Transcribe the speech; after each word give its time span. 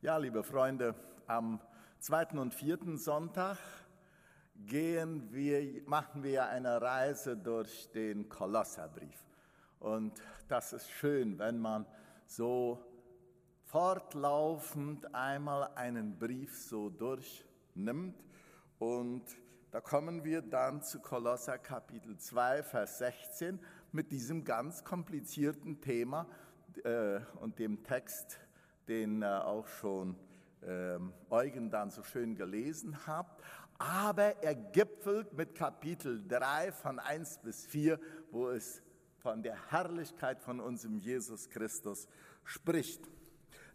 Ja, 0.00 0.16
liebe 0.16 0.44
Freunde, 0.44 0.94
am 1.26 1.60
zweiten 1.98 2.38
und 2.38 2.54
vierten 2.54 2.98
Sonntag 2.98 3.58
gehen 4.54 5.32
wir, 5.32 5.82
machen 5.86 6.22
wir 6.22 6.46
eine 6.46 6.80
Reise 6.80 7.36
durch 7.36 7.90
den 7.90 8.28
Kolosserbrief. 8.28 9.26
Und 9.80 10.12
das 10.46 10.72
ist 10.72 10.88
schön, 10.88 11.40
wenn 11.40 11.58
man 11.58 11.84
so 12.26 12.78
fortlaufend 13.64 15.12
einmal 15.16 15.68
einen 15.74 16.16
Brief 16.16 16.56
so 16.56 16.90
durchnimmt. 16.90 18.24
Und 18.78 19.24
da 19.72 19.80
kommen 19.80 20.22
wir 20.22 20.42
dann 20.42 20.80
zu 20.80 21.00
Kolosser 21.00 21.58
Kapitel 21.58 22.16
2, 22.16 22.62
Vers 22.62 22.98
16 22.98 23.58
mit 23.90 24.12
diesem 24.12 24.44
ganz 24.44 24.84
komplizierten 24.84 25.80
Thema 25.80 26.28
äh, 26.84 27.18
und 27.40 27.58
dem 27.58 27.82
Text 27.82 28.38
den 28.88 29.22
äh, 29.22 29.26
auch 29.26 29.66
schon 29.66 30.16
ähm, 30.62 31.12
Eugen 31.30 31.70
dann 31.70 31.90
so 31.90 32.02
schön 32.02 32.34
gelesen 32.34 33.06
hat. 33.06 33.26
Aber 33.78 34.42
er 34.42 34.54
gipfelt 34.54 35.32
mit 35.34 35.54
Kapitel 35.54 36.26
3 36.26 36.72
von 36.72 36.98
1 36.98 37.38
bis 37.38 37.64
4, 37.66 38.00
wo 38.32 38.48
es 38.48 38.82
von 39.18 39.42
der 39.42 39.70
Herrlichkeit 39.70 40.40
von 40.40 40.58
unserem 40.58 40.98
Jesus 40.98 41.48
Christus 41.48 42.08
spricht. 42.44 43.08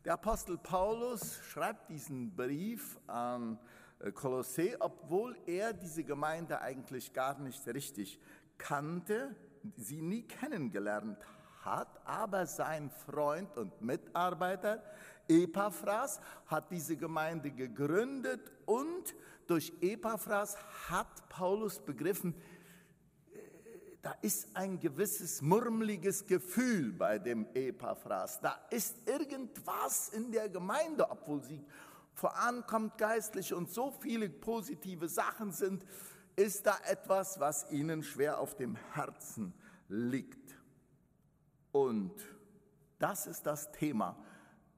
Der 0.04 0.13
Apostel 0.13 0.57
Paulus 0.57 1.40
schreibt 1.45 1.90
diesen 1.90 2.35
Brief 2.35 2.99
an 3.07 3.57
äh, 3.99 4.12
Kolossä, 4.12 4.76
obwohl 4.80 5.38
er 5.45 5.73
diese 5.73 6.04
Gemeinde 6.04 6.59
eigentlich 6.59 7.13
gar 7.13 7.40
nicht 7.40 7.66
richtig 7.68 8.20
kannte, 8.57 9.35
sie 9.77 10.02
nie 10.02 10.23
kennengelernt 10.23 11.18
hat, 11.66 11.99
aber 12.05 12.45
sein 12.45 12.90
Freund 12.90 13.58
und 13.58 13.81
Mitarbeiter 13.81 14.84
Epaphras 15.27 16.20
hat 16.48 16.71
diese 16.71 16.98
Gemeinde 16.98 17.52
gegründet 17.52 18.52
und 18.66 19.16
durch 19.48 19.74
Epaphras 19.82 20.57
hat 20.90 21.29
Paulus 21.29 21.79
begriffen, 21.79 22.34
äh, 23.34 23.40
da 24.02 24.12
ist 24.21 24.55
ein 24.55 24.79
gewisses 24.79 25.41
murmeliges 25.41 26.26
Gefühl 26.26 26.93
bei 26.93 27.20
dem 27.20 27.48
Epaphras. 27.54 28.40
Da 28.41 28.59
ist 28.70 29.07
irgendwas 29.07 30.09
in 30.09 30.32
der 30.32 30.49
Gemeinde, 30.49 31.09
obwohl 31.09 31.41
sie 31.43 31.63
vorankommt 32.13 32.98
geistlich 32.98 33.54
und 33.54 33.70
so 33.70 33.91
viele 33.91 34.30
positive 34.30 35.07
Sachen 35.07 35.52
sind, 35.52 35.84
ist 36.35 36.65
da 36.65 36.77
etwas, 36.87 37.40
was 37.40 37.70
ihnen 37.71 38.04
schwer 38.04 38.40
auf 38.40 38.55
dem 38.55 38.76
Herzen 38.93 39.54
liegt. 39.87 40.55
Und 41.74 42.13
das 42.99 43.26
ist 43.26 43.46
das 43.46 43.71
Thema, 43.74 44.16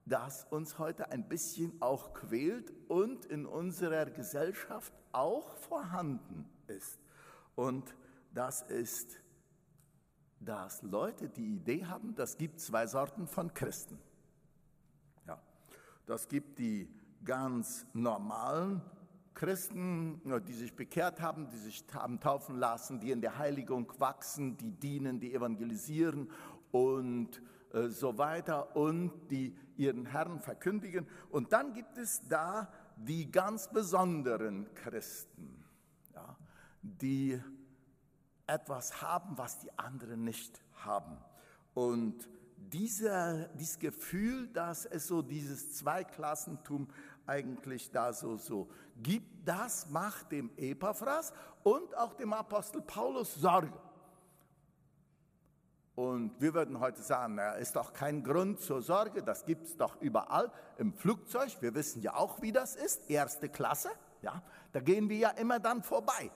das 0.05 0.45
uns 0.49 0.79
heute 0.79 1.11
ein 1.11 1.27
bisschen 1.27 1.79
auch 1.81 2.13
quält 2.13 2.71
und 2.87 3.25
in 3.25 3.45
unserer 3.45 4.05
Gesellschaft 4.05 4.93
auch 5.11 5.55
vorhanden 5.57 6.49
ist. 6.67 6.99
Und 7.55 7.95
das 8.33 8.61
ist, 8.61 9.19
dass 10.39 10.81
Leute 10.83 11.27
die 11.27 11.55
Idee 11.55 11.85
haben, 11.85 12.15
das 12.15 12.37
gibt 12.37 12.59
zwei 12.61 12.87
Sorten 12.87 13.27
von 13.27 13.53
Christen. 13.53 13.99
Ja, 15.27 15.41
das 16.05 16.27
gibt 16.29 16.59
die 16.59 16.87
ganz 17.23 17.85
normalen 17.93 18.81
Christen, 19.33 20.21
die 20.47 20.53
sich 20.53 20.73
bekehrt 20.73 21.19
haben, 21.19 21.49
die 21.49 21.57
sich 21.57 21.83
haben 21.93 22.21
taufen 22.21 22.55
lassen, 22.55 23.01
die 23.01 23.11
in 23.11 23.19
der 23.19 23.37
Heiligung 23.37 23.91
wachsen, 23.99 24.55
die 24.55 24.71
dienen, 24.71 25.19
die 25.19 25.33
evangelisieren 25.33 26.29
und 26.75 27.41
äh, 27.71 27.87
so 27.87 28.17
weiter 28.17 28.75
und 28.75 29.29
die 29.31 29.55
ihren 29.77 30.05
Herrn 30.07 30.41
verkündigen. 30.41 31.07
Und 31.29 31.53
dann 31.53 31.73
gibt 31.73 31.97
es 31.97 32.21
da 32.27 32.67
die 32.97 33.31
ganz 33.31 33.69
besonderen 33.69 34.73
Christen, 34.73 35.63
ja, 36.13 36.35
die 36.81 37.41
etwas 38.45 39.01
haben, 39.01 39.37
was 39.37 39.59
die 39.59 39.71
anderen 39.77 40.25
nicht 40.25 40.61
haben. 40.73 41.17
Und 41.73 42.29
dieser, 42.57 43.47
dieses 43.49 43.79
Gefühl, 43.79 44.47
dass 44.47 44.85
es 44.85 45.07
so 45.07 45.21
dieses 45.21 45.75
Zweiklassentum 45.75 46.89
eigentlich 47.25 47.89
da 47.91 48.11
so, 48.11 48.35
so 48.35 48.69
gibt, 49.01 49.47
das 49.47 49.89
macht 49.89 50.33
dem 50.33 50.51
Epaphras 50.57 51.31
und 51.63 51.95
auch 51.95 52.13
dem 52.15 52.33
Apostel 52.33 52.81
Paulus 52.81 53.33
Sorge. 53.35 53.79
Und 55.95 56.41
wir 56.41 56.53
würden 56.53 56.81
heute 56.81 57.01
sagen, 57.01 57.35
na, 57.35 57.53
ist 57.53 57.77
doch 57.77 57.93
kein 57.93 58.21
Grund 58.21 58.59
zur 58.59 58.81
Sorge, 58.81 59.23
das 59.23 59.45
gibt 59.45 59.65
es 59.65 59.77
doch 59.77 60.01
überall 60.01 60.51
im 60.77 60.93
Flugzeug. 60.93 61.55
Wir 61.61 61.73
wissen 61.73 62.01
ja 62.01 62.15
auch, 62.15 62.41
wie 62.41 62.51
das 62.51 62.75
ist, 62.75 63.09
erste 63.09 63.47
Klasse. 63.47 63.89
Ja, 64.21 64.43
da 64.73 64.81
gehen 64.81 65.07
wir 65.07 65.17
ja 65.17 65.29
immer 65.29 65.59
dann 65.59 65.83
vorbei. 65.83 66.31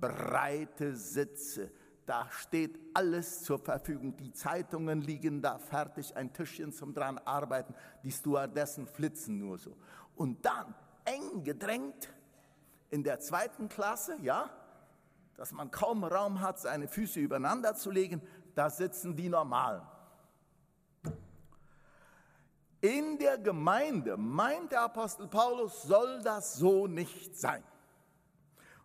Breite 0.00 0.96
Sitze, 0.96 1.70
da 2.06 2.26
steht 2.30 2.78
alles 2.94 3.42
zur 3.42 3.58
Verfügung. 3.58 4.16
Die 4.16 4.32
Zeitungen 4.32 5.02
liegen 5.02 5.42
da 5.42 5.58
fertig, 5.58 6.16
ein 6.16 6.32
Tischchen 6.32 6.72
zum 6.72 6.94
dran 6.94 7.18
arbeiten, 7.18 7.74
die 8.02 8.10
Stewardessen 8.10 8.86
flitzen 8.86 9.38
nur 9.38 9.58
so. 9.58 9.76
Und 10.16 10.44
dann 10.46 10.74
eng 11.04 11.44
gedrängt 11.44 12.08
in 12.88 13.04
der 13.04 13.20
zweiten 13.20 13.68
Klasse, 13.68 14.16
ja, 14.22 14.48
dass 15.36 15.52
man 15.52 15.70
kaum 15.70 16.04
Raum 16.04 16.40
hat, 16.40 16.60
seine 16.60 16.88
Füße 16.88 17.20
übereinander 17.20 17.74
zu 17.74 17.90
legen, 17.90 18.22
da 18.54 18.70
sitzen 18.70 19.16
die 19.16 19.28
Normalen. 19.28 19.82
In 22.80 23.16
der 23.18 23.38
Gemeinde, 23.38 24.16
meint 24.16 24.72
der 24.72 24.82
Apostel 24.82 25.28
Paulus, 25.28 25.82
soll 25.82 26.20
das 26.22 26.54
so 26.54 26.88
nicht 26.88 27.36
sein. 27.36 27.62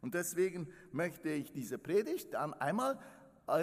Und 0.02 0.14
deswegen 0.14 0.72
möchte 0.92 1.30
ich 1.30 1.52
diese 1.52 1.80
Predigt 1.80 2.34
dann 2.36 2.54
einmal 2.54 3.00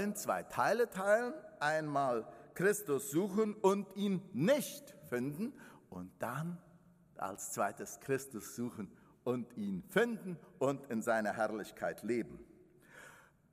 in 0.02 0.16
zwei 0.16 0.42
Teile 0.42 0.90
teilen. 0.90 1.34
Einmal 1.60 2.26
Christus 2.54 3.10
suchen 3.10 3.54
und 3.54 3.94
ihn 3.96 4.22
nicht 4.32 4.94
finden 5.08 5.52
und 5.90 6.10
dann 6.18 6.58
als 7.16 7.52
zweites 7.52 8.00
Christus 8.00 8.56
suchen 8.56 8.90
und 9.22 9.56
ihn 9.56 9.82
finden 9.88 10.36
und 10.58 10.86
in 10.90 11.00
seiner 11.02 11.32
Herrlichkeit 11.32 12.02
leben. 12.02 12.38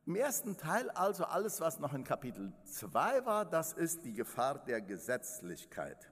Im 0.05 0.15
ersten 0.15 0.57
Teil 0.57 0.89
also 0.91 1.25
alles, 1.25 1.61
was 1.61 1.79
noch 1.79 1.93
in 1.93 2.03
Kapitel 2.03 2.51
2 2.65 3.25
war, 3.25 3.45
das 3.45 3.73
ist 3.73 4.03
die 4.03 4.13
Gefahr 4.13 4.57
der 4.65 4.81
Gesetzlichkeit. 4.81 6.11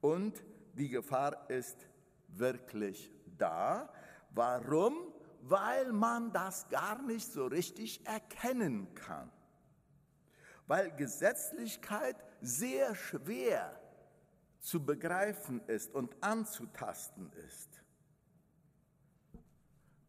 Und 0.00 0.42
die 0.72 0.88
Gefahr 0.88 1.50
ist 1.50 1.86
wirklich 2.28 3.12
da. 3.36 3.92
Warum? 4.30 5.12
Weil 5.42 5.92
man 5.92 6.32
das 6.32 6.68
gar 6.70 7.02
nicht 7.02 7.30
so 7.30 7.46
richtig 7.46 8.06
erkennen 8.06 8.94
kann. 8.94 9.30
Weil 10.66 10.90
Gesetzlichkeit 10.96 12.16
sehr 12.40 12.94
schwer 12.94 13.78
zu 14.60 14.84
begreifen 14.84 15.60
ist 15.66 15.94
und 15.94 16.16
anzutasten 16.22 17.30
ist. 17.46 17.77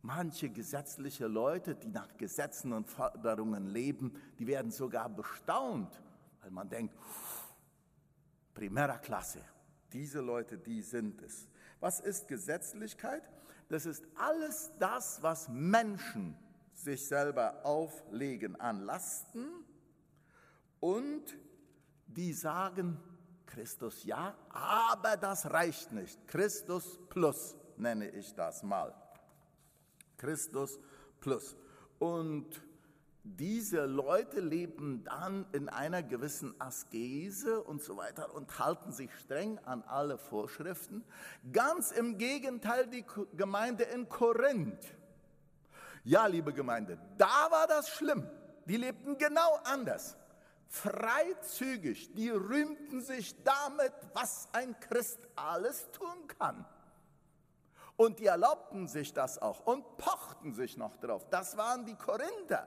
Manche 0.02 0.50
gesetzliche 0.50 1.28
Leute, 1.28 1.76
die 1.76 1.90
nach 1.90 2.16
Gesetzen 2.16 2.72
und 2.72 2.88
Forderungen 2.88 3.68
leben, 3.68 4.14
die 4.38 4.48
werden 4.48 4.72
sogar 4.72 5.10
bestaunt, 5.10 6.02
weil 6.42 6.52
man 6.52 6.70
denkt, 6.70 6.96
primera 8.54 8.98
Klasse, 8.98 9.42
diese 9.92 10.22
Leute, 10.22 10.58
die 10.58 10.82
sind 10.82 11.22
es. 11.22 11.50
Was 11.80 12.00
ist 12.00 12.28
Gesetzlichkeit? 12.28 13.24
Das 13.68 13.86
ist 13.86 14.06
alles 14.16 14.72
das, 14.80 15.22
was 15.22 15.50
Menschen 15.50 16.38
sich 16.74 17.06
selber 17.06 17.60
auflegen 17.66 18.60
an 18.60 18.82
Lasten 18.82 19.48
und 20.80 21.38
die 22.08 22.34
sagen, 22.34 22.98
Christus 23.46 24.04
ja, 24.04 24.36
aber 24.50 25.18
das 25.18 25.50
reicht 25.52 25.92
nicht. 25.92 26.28
Christus 26.28 27.00
plus 27.10 27.58
nenne 27.78 28.10
ich 28.10 28.34
das 28.34 28.64
mal. 28.64 28.96
Christus 30.20 30.80
plus. 31.20 31.56
Und 31.98 32.62
diese 33.24 33.86
Leute 33.86 34.40
leben 34.40 35.04
dann 35.04 35.46
in 35.52 35.70
einer 35.70 36.02
gewissen 36.04 36.60
Askese 36.60 37.62
und 37.62 37.82
so 37.82 37.98
weiter 37.98 38.34
und 38.34 38.60
halten 38.60 38.92
sich 38.92 39.14
streng 39.20 39.60
an 39.66 39.84
alle 39.84 40.18
Vorschriften. 40.18 41.04
Ganz 41.52 41.92
im 41.92 42.18
Gegenteil 42.18 42.88
die 42.88 43.06
Gemeinde 43.34 43.84
in 43.84 44.08
Korinth. 44.08 44.96
Ja, 46.04 46.28
liebe 46.28 46.54
Gemeinde, 46.54 46.98
da 47.18 47.52
war 47.52 47.68
das 47.68 47.90
schlimm. 47.90 48.28
Die 48.66 48.78
lebten 48.78 49.18
genau 49.18 49.60
anders. 49.64 50.18
Freizügig, 50.68 52.14
die 52.14 52.30
rühmten 52.30 53.02
sich 53.02 53.44
damit, 53.44 53.94
was 54.14 54.48
ein 54.54 54.80
Christ 54.80 55.20
alles 55.36 55.90
tun 55.92 56.28
kann. 56.40 56.66
Und 58.00 58.20
die 58.20 58.28
erlaubten 58.28 58.88
sich 58.88 59.12
das 59.12 59.42
auch 59.42 59.66
und 59.66 59.98
pochten 59.98 60.54
sich 60.54 60.78
noch 60.78 60.96
drauf. 60.96 61.28
Das 61.30 61.58
waren 61.58 61.86
die 61.86 61.96
Korinther. 61.96 62.66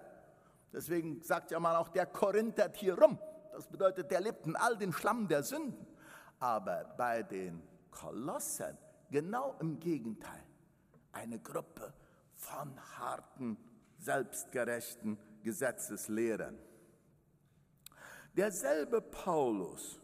Deswegen 0.71 1.23
sagt 1.23 1.51
ja 1.51 1.59
mal 1.59 1.75
auch 1.77 1.89
der 1.89 2.05
Korinther 2.05 2.71
hier 2.75 3.01
rum. 3.01 3.19
Das 3.51 3.67
bedeutet, 3.67 4.11
der 4.11 4.21
lebt 4.21 4.47
in 4.47 4.57
all 4.57 4.77
den 4.77 4.93
Schlamm 4.93 5.27
der 5.27 5.43
Sünden. 5.43 5.87
Aber 6.39 6.85
bei 6.99 7.23
den 7.23 7.63
Kolossen 7.91 8.77
genau 9.11 9.57
im 9.59 9.81
Gegenteil. 9.81 10.45
Eine 11.13 11.39
Gruppe 11.39 11.95
von 12.35 12.79
harten, 12.99 13.57
selbstgerechten 14.01 15.19
Gesetzeslehrern. 15.43 16.59
Derselbe 18.37 19.01
Paulus, 19.01 19.99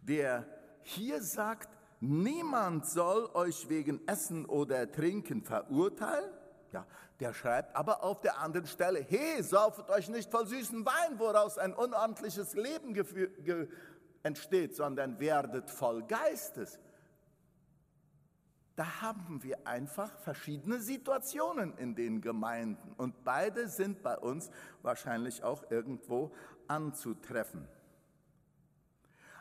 der 0.00 0.46
hier 0.82 1.20
sagt, 1.20 1.76
niemand 2.00 2.86
soll 2.86 3.30
euch 3.34 3.68
wegen 3.68 4.06
Essen 4.08 4.46
oder 4.46 4.90
Trinken 4.90 5.42
verurteilen, 5.42 6.30
ja, 6.72 6.86
der 7.18 7.34
schreibt 7.34 7.76
aber 7.76 8.02
auf 8.02 8.20
der 8.20 8.38
anderen 8.38 8.66
Stelle, 8.66 9.04
hey, 9.08 9.42
saufet 9.42 9.90
euch 9.90 10.08
nicht 10.08 10.30
voll 10.30 10.46
süßen 10.46 10.84
Wein, 10.84 11.18
woraus 11.18 11.58
ein 11.58 11.74
unordentliches 11.74 12.54
Leben 12.54 12.94
entsteht, 14.22 14.74
sondern 14.74 15.18
werdet 15.20 15.70
voll 15.70 16.02
Geistes. 16.04 16.78
Da 18.76 19.02
haben 19.02 19.42
wir 19.42 19.66
einfach 19.66 20.10
verschiedene 20.20 20.80
Situationen 20.80 21.76
in 21.76 21.94
den 21.94 22.22
Gemeinden 22.22 22.94
und 22.96 23.24
beide 23.24 23.68
sind 23.68 24.02
bei 24.02 24.16
uns 24.16 24.50
wahrscheinlich 24.80 25.42
auch 25.42 25.70
irgendwo 25.70 26.32
anzutreffen. 26.66 27.68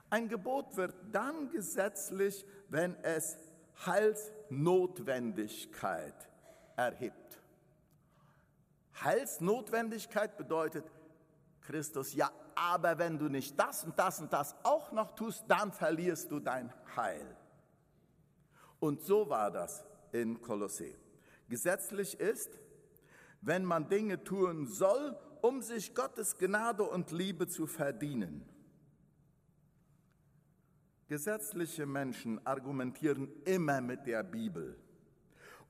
Ein 0.10 0.28
Gebot 0.28 0.76
wird 0.76 0.96
dann 1.12 1.52
gesetzlich, 1.52 2.44
wenn 2.70 2.96
es 3.04 3.38
Heilsnotwendigkeit 3.86 6.28
erhebt. 6.76 7.40
Heilsnotwendigkeit 9.02 10.36
bedeutet, 10.38 10.86
Christus, 11.62 12.16
ja, 12.16 12.32
aber 12.56 12.98
wenn 12.98 13.20
du 13.20 13.30
nicht 13.30 13.60
das 13.60 13.84
und 13.84 13.98
das 13.98 14.20
und 14.20 14.34
das 14.34 14.56
auch 14.64 14.92
noch 14.92 15.16
tust, 15.16 15.46
dann 15.48 15.72
verlierst 15.72 16.32
du 16.32 16.40
dein 16.40 16.74
Heil. 16.96 17.38
Und 18.80 19.02
so 19.02 19.30
war 19.30 19.52
das 19.52 19.86
in 20.12 20.42
Kolossee. 20.42 20.98
Gesetzlich 21.48 22.20
ist, 22.20 22.50
wenn 23.42 23.64
man 23.64 23.88
Dinge 23.88 24.24
tun 24.24 24.66
soll, 24.68 25.16
um 25.42 25.62
sich 25.62 25.96
Gottes 25.96 26.38
Gnade 26.38 26.84
und 26.84 27.12
Liebe 27.12 27.48
zu 27.48 27.68
verdienen. 27.68 28.46
Gesetzliche 31.10 31.88
Menschen 31.88 32.40
argumentieren 32.46 33.32
immer 33.44 33.82
mit 33.82 34.06
der 34.06 34.22
Bibel. 34.22 34.78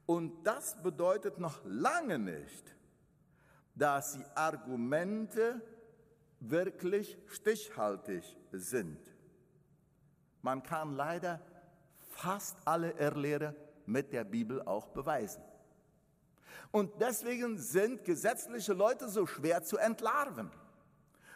Und 0.06 0.44
das 0.46 0.76
bedeutet 0.84 1.40
noch 1.40 1.62
lange 1.64 2.20
nicht, 2.20 2.76
dass 3.74 4.16
die 4.16 4.26
Argumente 4.36 5.62
wirklich 6.42 7.18
stichhaltig 7.28 8.36
sind. 8.52 9.00
Man 10.42 10.62
kann 10.62 10.98
leider 10.98 11.40
fast 12.10 12.58
alle 12.66 12.92
Irrlehre 13.00 13.56
mit 13.86 14.12
der 14.12 14.26
Bibel 14.26 14.62
auch 14.64 14.90
beweisen. 14.90 15.42
Und 16.70 17.00
deswegen 17.00 17.58
sind 17.58 18.04
gesetzliche 18.04 18.74
Leute 18.74 19.08
so 19.08 19.26
schwer 19.26 19.64
zu 19.64 19.78
entlarven, 19.78 20.52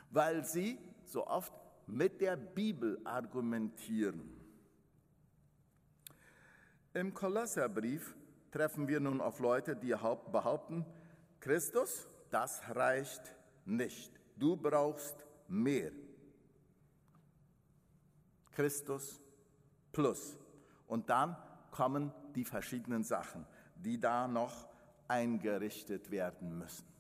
weil 0.10 0.44
sie 0.44 0.78
so 1.06 1.26
oft 1.26 1.54
mit 1.88 2.22
der 2.22 2.36
Bibel 2.36 3.00
argumentieren. 3.04 4.22
Im 6.94 7.14
Kolosserbrief 7.14 8.16
treffen 8.52 8.88
wir 8.88 9.00
nun 9.00 9.20
auf 9.20 9.40
Leute, 9.40 9.76
die 9.76 9.96
behaupten, 10.32 10.86
Christus, 11.40 12.08
das 12.30 12.62
reicht 12.70 13.36
nicht. 13.66 14.12
Du 14.38 14.56
brauchst 14.56 15.26
mehr. 15.48 15.92
Christus 18.52 19.20
plus. 19.92 20.38
Und 20.88 21.10
dann 21.10 21.36
kommen 21.72 22.14
die 22.36 22.46
verschiedenen 22.46 23.04
Sachen, 23.04 23.46
die 23.76 24.00
da 24.00 24.28
noch 24.28 24.68
eingerichtet 25.08 26.12
werden 26.12 26.58
müssen. 26.58 26.93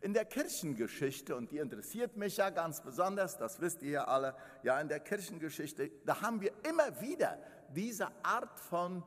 In 0.00 0.14
der 0.14 0.24
Kirchengeschichte, 0.24 1.34
und 1.34 1.50
die 1.50 1.58
interessiert 1.58 2.16
mich 2.16 2.36
ja 2.36 2.50
ganz 2.50 2.80
besonders, 2.80 3.36
das 3.36 3.60
wisst 3.60 3.82
ihr 3.82 3.90
ja 3.90 4.04
alle, 4.04 4.34
ja, 4.62 4.80
in 4.80 4.88
der 4.88 5.00
Kirchengeschichte, 5.00 5.90
da 6.04 6.20
haben 6.22 6.40
wir 6.40 6.52
immer 6.68 7.00
wieder 7.00 7.38
diese 7.74 8.08
Art 8.24 8.58
von 8.60 9.02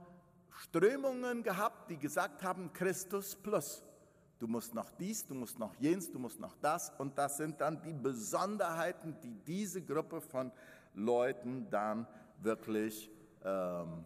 Strömungen 0.49 1.43
gehabt, 1.43 1.89
die 1.89 1.97
gesagt 1.97 2.43
haben, 2.43 2.73
Christus 2.73 3.35
plus. 3.35 3.83
Du 4.37 4.47
musst 4.47 4.73
noch 4.73 4.89
dies, 4.91 5.25
du 5.25 5.35
musst 5.35 5.59
noch 5.59 5.73
jenes, 5.75 6.11
du 6.11 6.19
musst 6.19 6.39
noch 6.39 6.55
das. 6.61 6.91
Und 6.97 7.17
das 7.17 7.37
sind 7.37 7.61
dann 7.61 7.81
die 7.83 7.93
Besonderheiten, 7.93 9.15
die 9.21 9.35
diese 9.45 9.81
Gruppe 9.81 10.19
von 10.19 10.51
Leuten 10.93 11.69
dann 11.69 12.07
wirklich 12.39 13.09
ähm, 13.43 14.03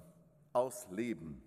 ausleben. 0.53 1.41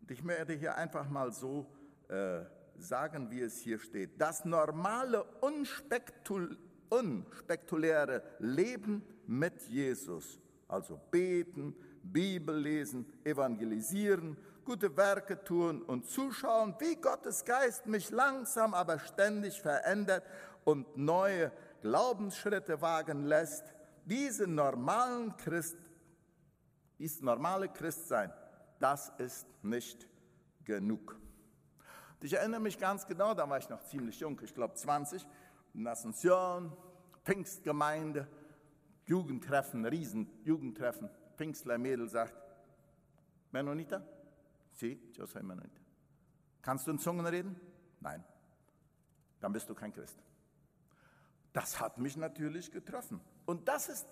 Und 0.00 0.10
ich 0.10 0.26
werde 0.26 0.54
hier 0.54 0.74
einfach 0.74 1.08
mal 1.08 1.32
so 1.32 1.66
äh, 2.08 2.42
sagen, 2.78 3.30
wie 3.30 3.40
es 3.40 3.58
hier 3.58 3.78
steht. 3.78 4.20
Das 4.20 4.44
normale, 4.44 5.24
unspektul 5.40 6.56
unspektakuläre 6.88 8.22
Leben 8.38 9.02
mit 9.26 9.62
Jesus, 9.68 10.38
also 10.68 11.00
beten, 11.10 11.74
Bibel 12.02 12.56
lesen, 12.56 13.06
evangelisieren, 13.24 14.36
gute 14.64 14.96
Werke 14.96 15.42
tun 15.42 15.82
und 15.82 16.06
zuschauen, 16.06 16.74
wie 16.78 16.96
Gottes 16.96 17.44
Geist 17.44 17.86
mich 17.86 18.10
langsam, 18.10 18.74
aber 18.74 18.98
ständig 18.98 19.60
verändert 19.60 20.24
und 20.64 20.96
neue 20.96 21.50
Glaubensschritte 21.82 22.80
wagen 22.80 23.24
lässt. 23.24 23.64
Diese 24.04 24.46
normalen 24.46 25.36
Christ, 25.36 25.78
dieses 26.98 27.22
normale 27.22 27.68
Christsein, 27.68 28.32
das 28.78 29.12
ist 29.18 29.46
nicht 29.62 30.06
genug. 30.64 31.16
Und 32.20 32.24
ich 32.24 32.34
erinnere 32.34 32.60
mich 32.60 32.78
ganz 32.78 33.06
genau, 33.06 33.34
da 33.34 33.48
war 33.48 33.58
ich 33.58 33.68
noch 33.68 33.82
ziemlich 33.84 34.20
jung, 34.20 34.40
ich 34.42 34.54
glaube 34.54 34.74
20, 34.74 35.26
in 35.74 35.86
Asunción, 35.86 36.72
Pfingstgemeinde, 37.24 38.28
Jugendtreffen, 39.06 39.84
Riesen 39.84 40.30
Jugendtreffen. 40.44 41.10
Pfingstler 41.36 41.78
Mädel 41.78 42.08
sagt, 42.08 42.34
Menonita? 43.50 44.02
Sí, 44.72 45.00
yo 45.16 45.26
soy 45.26 45.42
Menonita. 45.42 45.80
Kannst 46.62 46.86
du 46.86 46.92
in 46.92 46.98
Zungen 46.98 47.26
reden? 47.26 47.60
Nein. 48.00 48.24
Dann 49.40 49.52
bist 49.52 49.68
du 49.68 49.74
kein 49.74 49.92
Christ. 49.92 50.18
Das 51.52 51.80
hat 51.80 51.98
mich 51.98 52.16
natürlich 52.16 52.70
getroffen. 52.70 53.20
Und 53.46 53.68
das 53.68 53.88
ist 53.88 54.06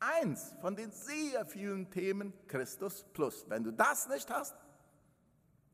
eins 0.00 0.54
von 0.60 0.76
den 0.76 0.90
sehr 0.90 1.46
vielen 1.46 1.90
Themen 1.90 2.32
Christus 2.46 3.04
plus. 3.12 3.48
Wenn 3.48 3.64
du 3.64 3.72
das 3.72 4.08
nicht 4.08 4.28
hast, 4.30 4.54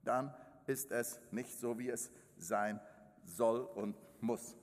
dann 0.04 0.34
ist 0.66 0.90
es 0.90 1.20
nicht 1.30 1.58
so, 1.58 1.78
wie 1.78 1.88
es 1.88 2.10
sein 2.38 2.80
soll 3.24 3.60
und 3.60 3.96
muss. 4.20 4.56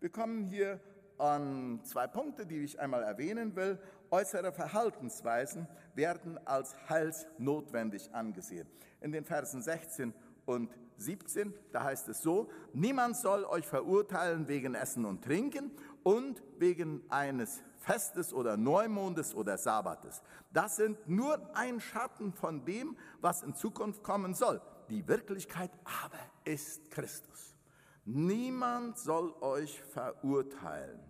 Wir 0.00 0.10
kommen 0.10 0.44
hier 0.44 0.80
an 1.18 1.80
zwei 1.84 2.06
Punkte, 2.06 2.46
die 2.46 2.64
ich 2.64 2.80
einmal 2.80 3.02
erwähnen 3.02 3.54
will. 3.54 3.78
Äußere 4.10 4.52
Verhaltensweisen 4.52 5.68
werden 5.94 6.38
als 6.46 6.74
heilsnotwendig 6.88 8.12
angesehen. 8.12 8.66
In 9.00 9.12
den 9.12 9.24
Versen 9.24 9.62
16 9.62 10.12
und 10.44 10.74
17, 10.96 11.54
da 11.72 11.84
heißt 11.84 12.08
es 12.08 12.22
so, 12.22 12.50
niemand 12.72 13.16
soll 13.16 13.44
euch 13.44 13.66
verurteilen 13.66 14.48
wegen 14.48 14.74
Essen 14.74 15.04
und 15.04 15.24
Trinken 15.24 15.70
und 16.02 16.42
wegen 16.58 17.02
eines 17.08 17.62
Festes 17.78 18.32
oder 18.32 18.56
Neumondes 18.56 19.34
oder 19.34 19.58
Sabbates. 19.58 20.22
Das 20.52 20.76
sind 20.76 21.08
nur 21.08 21.56
ein 21.56 21.80
Schatten 21.80 22.32
von 22.32 22.64
dem, 22.64 22.96
was 23.20 23.42
in 23.42 23.54
Zukunft 23.54 24.02
kommen 24.02 24.34
soll. 24.34 24.60
Die 24.92 25.08
Wirklichkeit 25.08 25.70
aber 25.84 26.18
ist 26.44 26.90
Christus. 26.90 27.56
Niemand 28.04 28.98
soll 28.98 29.32
euch 29.40 29.80
verurteilen. 29.80 31.00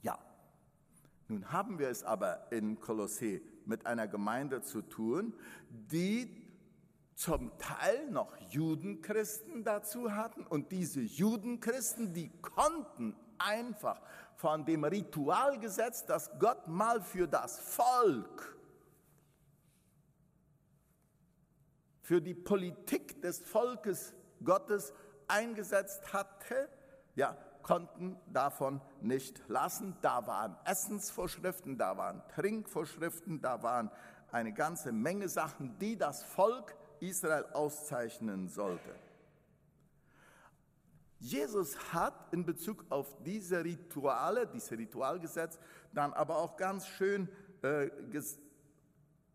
Ja, 0.00 0.18
nun 1.28 1.52
haben 1.52 1.78
wir 1.78 1.90
es 1.90 2.02
aber 2.02 2.50
in 2.50 2.80
Kolossee 2.80 3.42
mit 3.66 3.84
einer 3.84 4.08
Gemeinde 4.08 4.62
zu 4.62 4.80
tun, 4.80 5.34
die 5.68 6.34
zum 7.16 7.52
Teil 7.58 8.10
noch 8.10 8.34
Judenchristen 8.48 9.62
dazu 9.62 10.12
hatten 10.12 10.46
und 10.46 10.72
diese 10.72 11.02
Judenchristen, 11.02 12.14
die 12.14 12.30
konnten 12.40 13.14
einfach 13.36 14.00
von 14.36 14.64
dem 14.64 14.84
Ritualgesetz, 14.84 16.06
das 16.06 16.30
Gott 16.38 16.66
mal 16.66 17.02
für 17.02 17.28
das 17.28 17.60
Volk, 17.60 18.56
für 22.10 22.20
die 22.20 22.34
Politik 22.34 23.22
des 23.22 23.38
Volkes 23.38 24.12
Gottes 24.42 24.92
eingesetzt 25.28 26.12
hatte, 26.12 26.68
ja, 27.14 27.36
konnten 27.62 28.16
davon 28.32 28.80
nicht 29.00 29.40
lassen. 29.46 29.96
Da 30.02 30.26
waren 30.26 30.56
Essensvorschriften, 30.64 31.78
da 31.78 31.96
waren 31.96 32.20
Trinkvorschriften, 32.34 33.40
da 33.40 33.62
waren 33.62 33.92
eine 34.32 34.52
ganze 34.52 34.90
Menge 34.90 35.28
Sachen, 35.28 35.78
die 35.78 35.96
das 35.96 36.24
Volk 36.24 36.74
Israel 36.98 37.46
auszeichnen 37.52 38.48
sollte. 38.48 38.92
Jesus 41.20 41.92
hat 41.92 42.32
in 42.32 42.44
Bezug 42.44 42.86
auf 42.88 43.22
diese 43.22 43.62
Rituale, 43.62 44.48
dieses 44.48 44.72
Ritualgesetz, 44.72 45.60
dann 45.94 46.12
aber 46.12 46.38
auch 46.38 46.56
ganz 46.56 46.88
schön 46.88 47.28
äh, 47.62 47.88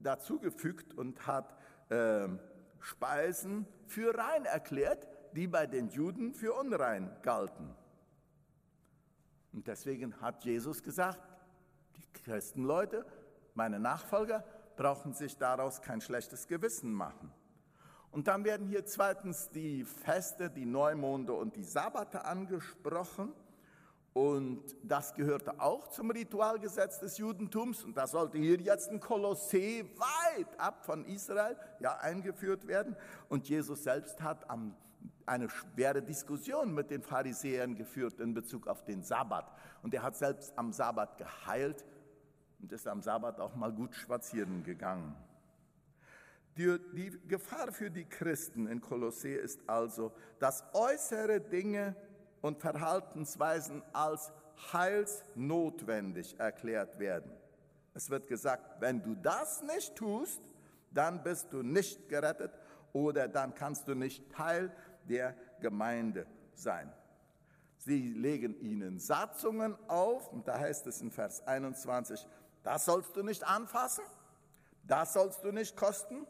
dazugefügt 0.01 0.93
und 0.97 1.25
hat 1.25 1.55
äh, 1.89 2.27
Speisen 2.85 3.65
für 3.87 4.15
rein 4.15 4.45
erklärt, 4.45 5.07
die 5.35 5.47
bei 5.47 5.65
den 5.65 5.89
Juden 5.89 6.33
für 6.33 6.53
unrein 6.53 7.11
galten. 7.23 7.75
Und 9.53 9.67
deswegen 9.67 10.21
hat 10.21 10.43
Jesus 10.43 10.83
gesagt, 10.83 11.19
die 11.97 12.21
Christenleute, 12.23 13.05
meine 13.55 13.79
Nachfolger, 13.79 14.43
brauchen 14.75 15.13
sich 15.13 15.37
daraus 15.37 15.81
kein 15.81 15.99
schlechtes 15.99 16.47
Gewissen 16.47 16.93
machen. 16.93 17.31
Und 18.11 18.27
dann 18.27 18.43
werden 18.45 18.67
hier 18.67 18.85
zweitens 18.85 19.49
die 19.49 19.83
Feste, 19.83 20.49
die 20.49 20.65
Neumonde 20.65 21.33
und 21.33 21.55
die 21.55 21.63
Sabbate 21.63 22.25
angesprochen. 22.25 23.33
Und 24.15 24.63
das 24.81 25.13
gehörte 25.13 25.59
auch 25.59 25.89
zum 25.89 26.09
Ritualgesetz 26.09 27.01
des 27.01 27.17
Judentums. 27.17 27.83
Und 27.83 27.97
da 27.97 28.07
sollte 28.07 28.37
hier 28.37 28.55
jetzt 28.61 28.89
ein 28.89 29.01
Kolossee 29.01 29.83
weit 29.97 30.57
ab 30.57 30.85
von 30.85 31.03
Israel 31.03 31.57
ja, 31.81 31.97
eingeführt 31.97 32.65
werden. 32.65 32.95
Und 33.27 33.49
Jesus 33.49 33.83
selbst 33.83 34.21
hat 34.21 34.49
am, 34.49 34.73
eine 35.25 35.49
schwere 35.49 36.01
Diskussion 36.01 36.73
mit 36.73 36.91
den 36.91 37.01
Pharisäern 37.01 37.75
geführt 37.75 38.21
in 38.21 38.33
Bezug 38.33 38.67
auf 38.67 38.85
den 38.85 39.03
Sabbat. 39.03 39.51
Und 39.83 39.93
er 39.93 40.03
hat 40.03 40.15
selbst 40.15 40.57
am 40.57 40.71
Sabbat 40.71 41.17
geheilt 41.17 41.83
und 42.61 42.71
ist 42.71 42.87
am 42.87 43.01
Sabbat 43.01 43.41
auch 43.41 43.57
mal 43.57 43.73
gut 43.73 43.93
spazieren 43.95 44.63
gegangen. 44.63 45.13
Die, 46.57 46.79
die 46.93 47.11
Gefahr 47.27 47.73
für 47.73 47.91
die 47.91 48.05
Christen 48.05 48.67
in 48.67 48.79
Kolossee 48.79 49.35
ist 49.35 49.59
also, 49.67 50.13
dass 50.39 50.63
äußere 50.71 51.41
Dinge 51.41 51.97
und 52.45 52.59
Verhaltensweisen 52.59 53.81
als 53.91 54.31
heilsnotwendig 54.71 56.39
erklärt 56.39 56.99
werden. 56.99 57.31
Es 57.95 58.11
wird 58.11 58.27
gesagt, 58.27 58.79
wenn 58.79 59.01
du 59.01 59.15
das 59.15 59.63
nicht 59.63 59.95
tust, 59.95 60.43
dann 60.91 61.23
bist 61.23 61.51
du 61.51 61.63
nicht 61.63 62.07
gerettet 62.07 62.51
oder 62.93 63.27
dann 63.27 63.55
kannst 63.55 63.87
du 63.87 63.95
nicht 63.95 64.31
Teil 64.31 64.71
der 65.09 65.35
Gemeinde 65.59 66.27
sein. 66.53 66.93
Sie 67.77 68.13
legen 68.13 68.59
ihnen 68.61 68.99
Satzungen 68.99 69.75
auf 69.87 70.31
und 70.31 70.47
da 70.47 70.59
heißt 70.59 70.85
es 70.85 71.01
in 71.01 71.09
Vers 71.09 71.47
21, 71.47 72.27
das 72.61 72.85
sollst 72.85 73.15
du 73.15 73.23
nicht 73.23 73.43
anfassen, 73.43 74.03
das 74.83 75.13
sollst 75.13 75.43
du 75.43 75.51
nicht 75.51 75.75
kosten, 75.75 76.27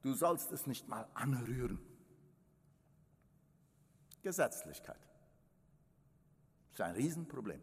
du 0.00 0.14
sollst 0.14 0.50
es 0.50 0.66
nicht 0.66 0.88
mal 0.88 1.06
anrühren. 1.12 1.78
Gesetzlichkeit. 4.22 5.11
Das 6.72 6.80
ist 6.80 6.80
ein 6.80 6.94
Riesenproblem 6.94 7.60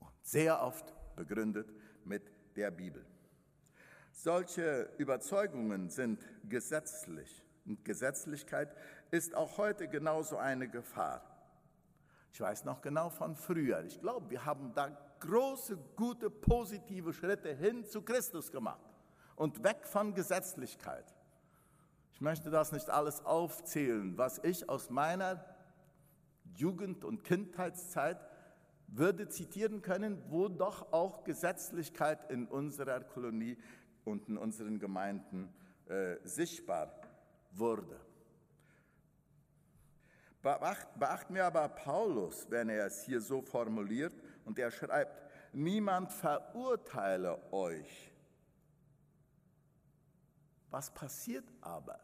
und 0.00 0.10
sehr 0.22 0.62
oft 0.62 0.94
begründet 1.16 1.68
mit 2.04 2.22
der 2.54 2.70
Bibel. 2.70 3.04
Solche 4.12 4.88
Überzeugungen 4.98 5.90
sind 5.90 6.24
gesetzlich 6.48 7.42
und 7.64 7.84
Gesetzlichkeit 7.84 8.76
ist 9.10 9.34
auch 9.34 9.58
heute 9.58 9.88
genauso 9.88 10.36
eine 10.36 10.68
Gefahr. 10.68 11.22
Ich 12.32 12.40
weiß 12.40 12.64
noch 12.64 12.80
genau 12.82 13.10
von 13.10 13.34
früher. 13.34 13.82
Ich 13.84 14.00
glaube, 14.00 14.30
wir 14.30 14.44
haben 14.44 14.72
da 14.74 14.96
große, 15.20 15.76
gute, 15.96 16.30
positive 16.30 17.12
Schritte 17.12 17.52
hin 17.52 17.84
zu 17.84 18.02
Christus 18.02 18.52
gemacht 18.52 18.94
und 19.34 19.64
weg 19.64 19.86
von 19.86 20.14
Gesetzlichkeit. 20.14 21.14
Ich 22.12 22.20
möchte 22.20 22.50
das 22.50 22.70
nicht 22.70 22.88
alles 22.88 23.24
aufzählen, 23.24 24.16
was 24.16 24.38
ich 24.38 24.68
aus 24.68 24.88
meiner 24.88 25.44
Jugend- 26.56 27.04
und 27.04 27.24
Kindheitszeit 27.24 28.18
würde 28.86 29.28
zitieren 29.28 29.82
können, 29.82 30.22
wo 30.28 30.48
doch 30.48 30.92
auch 30.92 31.24
Gesetzlichkeit 31.24 32.30
in 32.30 32.46
unserer 32.46 33.00
Kolonie 33.00 33.56
und 34.04 34.28
in 34.28 34.36
unseren 34.36 34.78
Gemeinden 34.78 35.52
äh, 35.88 36.16
sichtbar 36.24 36.92
wurde. 37.52 37.98
Beacht, 40.42 40.88
beachten 40.98 41.34
wir 41.34 41.44
aber 41.44 41.68
Paulus, 41.68 42.46
wenn 42.50 42.68
er 42.68 42.86
es 42.86 43.02
hier 43.04 43.20
so 43.20 43.42
formuliert, 43.42 44.12
und 44.44 44.58
er 44.58 44.72
schreibt, 44.72 45.22
niemand 45.52 46.10
verurteile 46.10 47.40
euch. 47.52 48.12
Was 50.70 50.92
passiert 50.92 51.44
aber, 51.60 52.00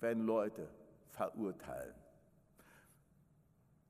wenn 0.00 0.20
Leute 0.20 0.68
verurteilen? 1.08 1.99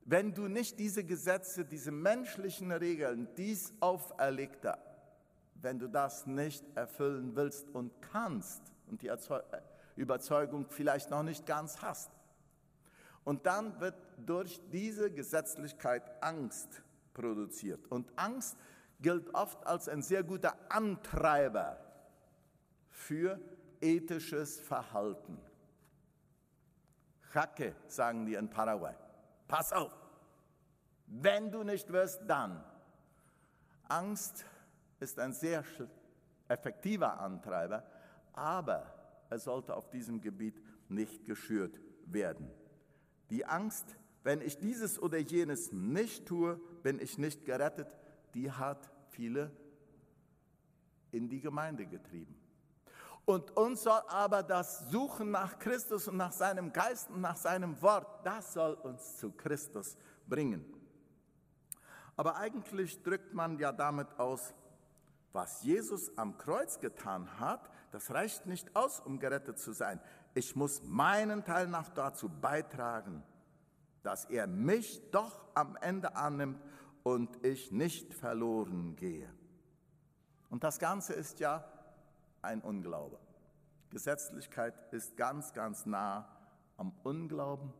Wenn 0.05 0.35
du 0.35 0.49
nicht 0.49 0.79
diese 0.79 1.05
Gesetze, 1.05 1.65
diese 1.65 1.91
menschlichen 1.91 2.73
Regeln, 2.73 3.29
dies 3.37 3.73
auferlegte, 3.81 4.77
wenn 5.55 5.79
du 5.79 5.89
das 5.89 6.27
nicht 6.27 6.65
erfüllen 6.75 7.37
willst 7.37 7.69
und 7.71 7.93
kannst 8.01 8.63
und 8.89 9.03
die 9.03 9.11
Überzeugung 9.97 10.67
vielleicht 10.71 11.11
noch 11.11 11.23
nicht 11.23 11.47
ganz 11.47 11.83
hast, 11.83 12.11
und 13.25 13.47
dann 13.47 13.79
wird 13.81 13.95
durch 14.17 14.61
diese 14.71 15.11
Gesetzlichkeit 15.11 16.03
Angst 16.23 16.83
produziert. 17.13 17.87
Und 17.89 18.11
Angst 18.17 18.57
gilt 19.01 19.35
oft 19.35 19.67
als 19.67 19.89
ein 19.89 20.03
sehr 20.03 20.23
guter 20.23 20.55
Antreiber 20.69 21.79
für 22.91 23.39
ethisches 23.81 24.59
Verhalten. 24.61 25.39
Jacke, 27.33 27.75
sagen 27.87 28.27
die 28.27 28.35
in 28.35 28.49
Paraguay. 28.49 28.95
Pass 29.51 29.73
auf, 29.73 29.91
wenn 31.09 31.51
du 31.51 31.65
nicht 31.65 31.93
wirst, 31.93 32.21
dann. 32.29 32.65
Angst 33.89 34.45
ist 35.01 35.19
ein 35.19 35.33
sehr 35.33 35.65
effektiver 36.47 37.19
Antreiber, 37.19 37.85
aber 38.33 38.95
er 39.29 39.41
sollte 39.41 39.75
auf 39.75 39.91
diesem 39.91 40.21
Gebiet 40.21 40.55
nicht 40.89 41.25
geschürt 41.25 41.81
werden. 42.07 42.49
Die 43.31 43.45
Angst, 43.45 43.97
wenn 44.23 44.41
ich 44.41 44.59
dieses 44.59 45.03
oder 45.03 45.19
jenes 45.19 45.73
nicht 45.73 46.27
tue, 46.27 46.61
bin 46.85 47.01
ich 47.01 47.19
nicht 47.19 47.45
gerettet, 47.45 47.89
die 48.35 48.53
hat 48.53 48.89
viele 49.09 49.51
in 51.11 51.29
die 51.29 51.41
Gemeinde 51.41 51.87
getrieben. 51.87 52.40
Und 53.31 53.57
uns 53.57 53.85
soll 53.85 54.03
aber 54.09 54.43
das 54.43 54.91
Suchen 54.91 55.31
nach 55.31 55.57
Christus 55.61 56.09
und 56.09 56.17
nach 56.17 56.33
seinem 56.33 56.73
Geist 56.73 57.11
und 57.11 57.21
nach 57.21 57.37
seinem 57.37 57.81
Wort, 57.81 58.27
das 58.27 58.55
soll 58.55 58.73
uns 58.75 59.19
zu 59.19 59.31
Christus 59.31 59.97
bringen. 60.27 60.65
Aber 62.17 62.35
eigentlich 62.35 63.01
drückt 63.05 63.33
man 63.33 63.57
ja 63.61 63.71
damit 63.71 64.09
aus, 64.19 64.53
was 65.33 65.63
Jesus 65.63 66.11
am 66.19 66.39
Kreuz 66.39 66.81
getan 66.81 67.39
hat, 67.39 67.71
das 67.93 68.11
reicht 68.11 68.47
nicht 68.47 68.75
aus, 68.75 68.99
um 68.99 69.21
gerettet 69.21 69.61
zu 69.61 69.71
sein. 69.75 70.01
Ich 70.35 70.57
muss 70.57 70.83
meinen 70.83 71.45
Teil 71.45 71.69
noch 71.69 71.89
dazu 71.91 72.29
beitragen, 72.29 73.23
dass 74.03 74.25
er 74.25 74.49
mich 74.49 75.09
doch 75.13 75.47
am 75.55 75.77
Ende 75.77 76.17
annimmt 76.17 76.61
und 77.05 77.47
ich 77.47 77.71
nicht 77.71 78.13
verloren 78.13 78.97
gehe. 78.97 79.33
Und 80.49 80.65
das 80.65 80.81
Ganze 80.81 81.13
ist 81.13 81.39
ja 81.39 81.65
ein 82.43 82.61
Unglaube. 82.61 83.19
Gesetzlichkeit 83.91 84.75
ist 84.93 85.17
ganz, 85.17 85.53
ganz 85.53 85.85
nah 85.87 86.29
am 86.77 86.93
Unglauben. 87.03 87.73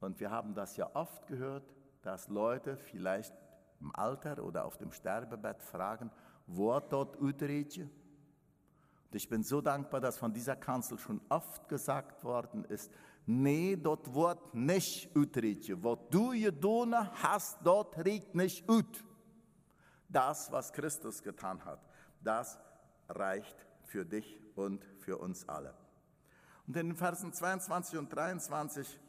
Und 0.00 0.20
wir 0.20 0.30
haben 0.30 0.54
das 0.54 0.76
ja 0.76 0.90
oft 0.94 1.26
gehört, 1.26 1.64
dass 2.02 2.28
Leute 2.28 2.76
vielleicht 2.76 3.34
im 3.80 3.94
Alter 3.94 4.42
oder 4.44 4.64
auf 4.64 4.76
dem 4.76 4.92
Sterbebett 4.92 5.62
fragen, 5.62 6.10
wo 6.46 6.72
dort 6.80 7.20
Utrechtje? 7.20 7.84
Und 7.84 9.14
ich 9.14 9.28
bin 9.28 9.42
so 9.42 9.60
dankbar, 9.60 10.00
dass 10.00 10.18
von 10.18 10.32
dieser 10.32 10.56
Kanzel 10.56 10.98
schon 10.98 11.20
oft 11.28 11.68
gesagt 11.68 12.24
worden 12.24 12.64
ist, 12.64 12.92
nee, 13.26 13.76
dort 13.76 14.12
wird 14.14 14.54
nicht 14.54 15.16
Utrechtje. 15.16 15.82
Was 15.82 15.98
du 16.10 16.32
getan 16.32 17.10
hast, 17.22 17.58
dort 17.64 18.04
riecht 18.04 18.34
nicht 18.34 18.68
ut. 18.68 19.04
Das, 20.08 20.50
was 20.52 20.72
Christus 20.72 21.22
getan 21.22 21.64
hat, 21.64 21.80
das 22.20 22.58
reicht 23.08 23.67
für 23.88 24.04
dich 24.04 24.40
und 24.54 24.84
für 24.98 25.18
uns 25.18 25.48
alle. 25.48 25.74
Und 26.66 26.76
in 26.76 26.88
den 26.88 26.96
Versen 26.96 27.32
22 27.32 27.98
und 27.98 28.14
23, 28.14 29.00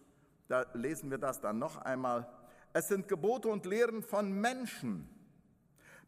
da 0.48 0.66
lesen 0.74 1.12
wir 1.12 1.18
das 1.18 1.42
dann 1.42 1.60
noch 1.60 1.78
einmal. 1.78 2.28
Es 2.74 2.88
sind 2.88 3.08
Gebote 3.08 3.50
und 3.50 3.66
Lehren 3.66 4.02
von 4.02 4.32
Menschen, 4.32 5.10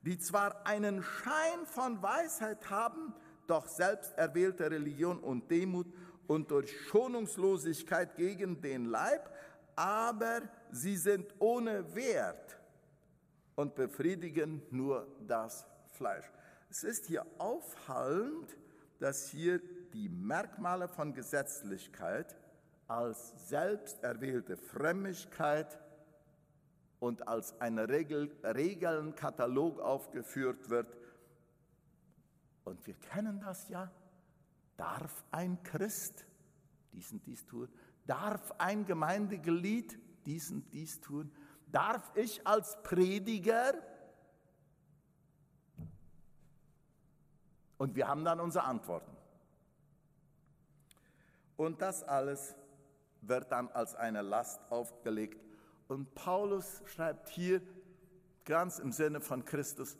die 0.03 0.17
zwar 0.17 0.65
einen 0.65 1.03
Schein 1.03 1.65
von 1.65 2.01
Weisheit 2.01 2.69
haben, 2.69 3.13
doch 3.47 3.67
selbst 3.67 4.17
erwählte 4.17 4.71
Religion 4.71 5.19
und 5.19 5.51
Demut 5.51 5.87
und 6.27 6.51
durch 6.51 6.71
Schonungslosigkeit 6.87 8.15
gegen 8.15 8.61
den 8.61 8.85
Leib, 8.85 9.29
aber 9.75 10.41
sie 10.71 10.95
sind 10.95 11.33
ohne 11.39 11.93
Wert 11.93 12.57
und 13.55 13.75
befriedigen 13.75 14.61
nur 14.71 15.07
das 15.27 15.65
Fleisch. 15.91 16.31
Es 16.69 16.83
ist 16.83 17.05
hier 17.07 17.25
auffallend, 17.37 18.55
dass 19.01 19.29
hier 19.29 19.59
die 19.93 20.09
Merkmale 20.09 20.87
von 20.87 21.13
Gesetzlichkeit 21.15 22.37
als 22.87 23.49
selbst 23.49 24.03
erwählte 24.03 24.55
Frömmigkeit 24.57 25.79
und 26.99 27.27
als 27.27 27.59
ein 27.59 27.79
Regel, 27.79 28.31
Regelnkatalog 28.43 29.79
aufgeführt 29.79 30.69
wird. 30.69 30.95
Und 32.63 32.85
wir 32.85 32.93
kennen 32.93 33.39
das 33.39 33.69
ja. 33.69 33.91
Darf 34.77 35.23
ein 35.31 35.63
Christ 35.63 36.27
diesen 36.93 37.23
dies 37.23 37.43
tun? 37.47 37.69
Darf 38.05 38.53
ein 38.59 38.85
Gemeindeglied 38.85 39.97
diesen 40.27 40.69
dies 40.69 41.01
tun? 41.01 41.31
Darf 41.71 42.11
ich 42.13 42.45
als 42.45 42.77
Prediger? 42.83 43.73
Und 47.81 47.95
wir 47.95 48.07
haben 48.07 48.23
dann 48.23 48.39
unsere 48.39 48.65
Antworten. 48.65 49.11
Und 51.57 51.81
das 51.81 52.03
alles 52.03 52.55
wird 53.21 53.51
dann 53.51 53.69
als 53.69 53.95
eine 53.95 54.21
Last 54.21 54.61
aufgelegt. 54.69 55.43
Und 55.87 56.13
Paulus 56.13 56.83
schreibt 56.85 57.29
hier 57.29 57.59
ganz 58.45 58.77
im 58.77 58.91
Sinne 58.91 59.19
von 59.19 59.45
Christus, 59.45 59.97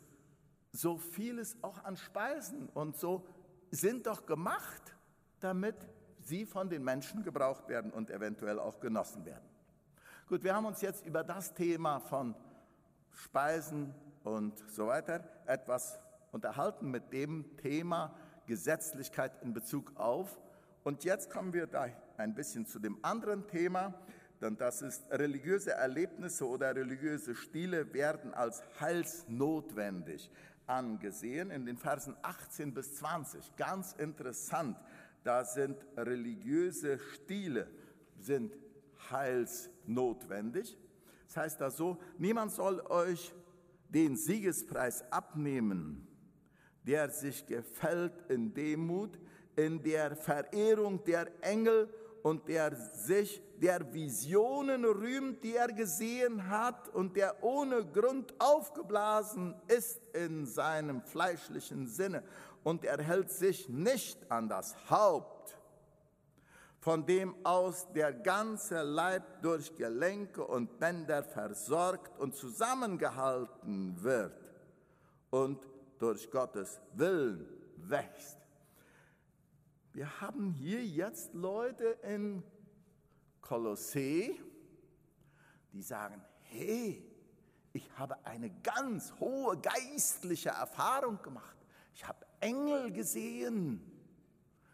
so 0.70 0.96
vieles 0.96 1.56
auch 1.60 1.82
an 1.82 1.96
Speisen 1.96 2.68
und 2.68 2.96
so 2.96 3.26
sind 3.72 4.06
doch 4.06 4.26
gemacht, 4.26 4.94
damit 5.40 5.74
sie 6.20 6.46
von 6.46 6.70
den 6.70 6.84
Menschen 6.84 7.24
gebraucht 7.24 7.66
werden 7.66 7.90
und 7.90 8.10
eventuell 8.10 8.60
auch 8.60 8.78
genossen 8.78 9.24
werden. 9.24 9.50
Gut, 10.28 10.44
wir 10.44 10.54
haben 10.54 10.66
uns 10.66 10.82
jetzt 10.82 11.04
über 11.04 11.24
das 11.24 11.52
Thema 11.52 11.98
von 11.98 12.36
Speisen 13.10 13.92
und 14.22 14.56
so 14.70 14.86
weiter 14.86 15.28
etwas 15.46 15.98
unterhalten 16.32 16.90
mit 16.90 17.12
dem 17.12 17.56
Thema 17.58 18.14
Gesetzlichkeit 18.46 19.40
in 19.42 19.52
Bezug 19.52 19.92
auf. 19.94 20.40
Und 20.82 21.04
jetzt 21.04 21.30
kommen 21.30 21.52
wir 21.52 21.66
da 21.66 21.86
ein 22.16 22.34
bisschen 22.34 22.66
zu 22.66 22.80
dem 22.80 22.98
anderen 23.02 23.46
Thema, 23.46 23.94
denn 24.40 24.56
das 24.56 24.82
ist 24.82 25.04
religiöse 25.10 25.70
Erlebnisse 25.70 26.48
oder 26.48 26.74
religiöse 26.74 27.36
Stile 27.36 27.94
werden 27.94 28.34
als 28.34 28.64
heilsnotwendig 28.80 30.28
angesehen 30.66 31.50
in 31.50 31.64
den 31.66 31.76
Versen 31.76 32.16
18 32.22 32.74
bis 32.74 32.96
20. 32.96 33.56
Ganz 33.56 33.92
interessant, 33.92 34.76
da 35.22 35.44
sind 35.44 35.76
religiöse 35.96 36.98
Stile, 36.98 37.68
sind 38.18 38.52
heilsnotwendig. 39.10 40.76
Das 41.28 41.36
heißt 41.36 41.60
da 41.60 41.70
so, 41.70 42.00
niemand 42.18 42.52
soll 42.52 42.80
euch 42.80 43.32
den 43.88 44.16
Siegespreis 44.16 45.04
abnehmen, 45.12 46.08
der 46.86 47.10
sich 47.10 47.46
gefällt 47.46 48.12
in 48.28 48.52
Demut, 48.52 49.18
in 49.56 49.82
der 49.82 50.16
Verehrung 50.16 51.02
der 51.04 51.28
Engel 51.42 51.88
und 52.22 52.48
der 52.48 52.74
sich 52.74 53.42
der 53.60 53.92
Visionen 53.92 54.84
rühmt, 54.84 55.42
die 55.44 55.54
er 55.54 55.72
gesehen 55.72 56.48
hat 56.48 56.88
und 56.88 57.16
der 57.16 57.42
ohne 57.42 57.84
Grund 57.84 58.34
aufgeblasen 58.38 59.54
ist 59.68 60.00
in 60.12 60.46
seinem 60.46 61.02
fleischlichen 61.02 61.86
Sinne. 61.86 62.24
Und 62.64 62.84
er 62.84 63.02
hält 63.02 63.30
sich 63.30 63.68
nicht 63.68 64.30
an 64.30 64.48
das 64.48 64.74
Haupt, 64.90 65.56
von 66.78 67.06
dem 67.06 67.34
aus 67.44 67.92
der 67.92 68.12
ganze 68.12 68.82
Leib 68.82 69.42
durch 69.42 69.74
Gelenke 69.76 70.44
und 70.44 70.78
Bänder 70.78 71.22
versorgt 71.22 72.18
und 72.18 72.34
zusammengehalten 72.34 74.02
wird. 74.02 74.32
Und 75.30 75.64
durch 76.02 76.28
Gottes 76.32 76.80
Willen 76.94 77.46
wächst. 77.76 78.36
Wir 79.92 80.20
haben 80.20 80.50
hier 80.50 80.84
jetzt 80.84 81.32
Leute 81.32 81.84
in 82.02 82.42
Kolossee, 83.40 84.34
die 85.72 85.80
sagen, 85.80 86.20
hey, 86.40 87.08
ich 87.72 87.88
habe 87.96 88.16
eine 88.26 88.50
ganz 88.62 89.12
hohe 89.20 89.56
geistliche 89.58 90.48
Erfahrung 90.48 91.22
gemacht. 91.22 91.56
Ich 91.94 92.04
habe 92.04 92.26
Engel 92.40 92.90
gesehen. 92.90 93.80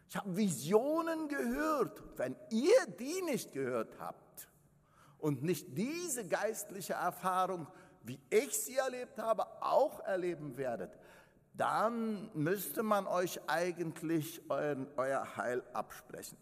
Ich 0.09 0.17
habe 0.17 0.35
Visionen 0.35 1.29
gehört. 1.29 2.03
Wenn 2.17 2.37
ihr 2.49 2.87
die 2.99 3.21
nicht 3.23 3.53
gehört 3.53 3.99
habt 4.01 4.49
und 5.19 5.43
nicht 5.43 5.77
diese 5.77 6.27
geistliche 6.27 6.95
Erfahrung, 6.95 7.67
wie 8.03 8.19
ich 8.31 8.59
sie 8.59 8.77
erlebt 8.77 9.19
habe, 9.19 9.47
auch 9.63 10.01
erleben 10.01 10.57
werdet, 10.57 10.99
dann 11.59 12.31
müsste 12.35 12.85
man 12.85 13.07
euch 13.09 13.41
eigentlich 13.49 14.49
euren, 14.49 14.87
euer 14.97 15.37
Heil 15.37 15.63
absprechen. 15.73 16.39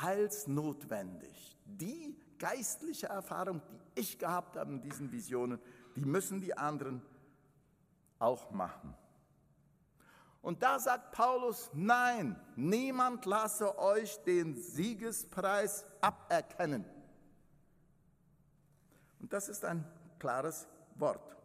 Heilsnotwendig. 0.00 1.56
Die 1.64 2.18
geistliche 2.38 3.06
Erfahrung, 3.06 3.62
die 3.70 4.00
ich 4.00 4.18
gehabt 4.18 4.56
habe 4.56 4.72
in 4.72 4.82
diesen 4.82 5.12
Visionen, 5.12 5.60
die 5.94 6.04
müssen 6.04 6.40
die 6.40 6.56
anderen 6.56 7.00
auch 8.18 8.50
machen. 8.50 8.92
Und 10.40 10.64
da 10.64 10.80
sagt 10.80 11.12
Paulus, 11.12 11.70
nein, 11.72 12.34
niemand 12.56 13.24
lasse 13.24 13.78
euch 13.78 14.20
den 14.24 14.60
Siegespreis 14.60 15.86
aberkennen. 16.00 16.84
Und 19.20 19.32
das 19.32 19.48
ist 19.48 19.64
ein 19.64 19.84
klares 20.18 20.66
Wort. 20.96 21.36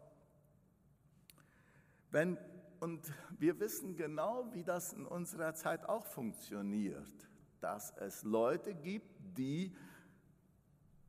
Wenn, 2.11 2.37
und 2.79 3.11
wir 3.37 3.59
wissen 3.59 3.95
genau, 3.95 4.47
wie 4.53 4.63
das 4.63 4.93
in 4.93 5.05
unserer 5.05 5.53
Zeit 5.53 5.87
auch 5.87 6.05
funktioniert, 6.05 7.29
dass 7.59 7.91
es 7.97 8.23
Leute 8.23 8.73
gibt, 8.73 9.37
die 9.37 9.75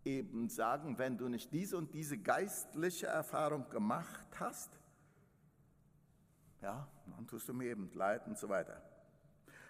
eben 0.05 0.49
sagen, 0.49 0.99
wenn 0.99 1.19
du 1.19 1.29
nicht 1.29 1.53
diese 1.53 1.77
und 1.77 1.93
diese 1.95 2.19
geistliche 2.19 3.07
Erfahrung 3.07 3.69
gemacht 3.69 4.27
hast, 4.41 4.71
ja, 6.63 6.89
dann 7.07 7.27
tust 7.27 7.49
du 7.49 7.55
mir 7.55 7.71
eben 7.71 7.91
leid 7.93 8.27
und 8.27 8.37
so 8.37 8.49
weiter. 8.49 8.83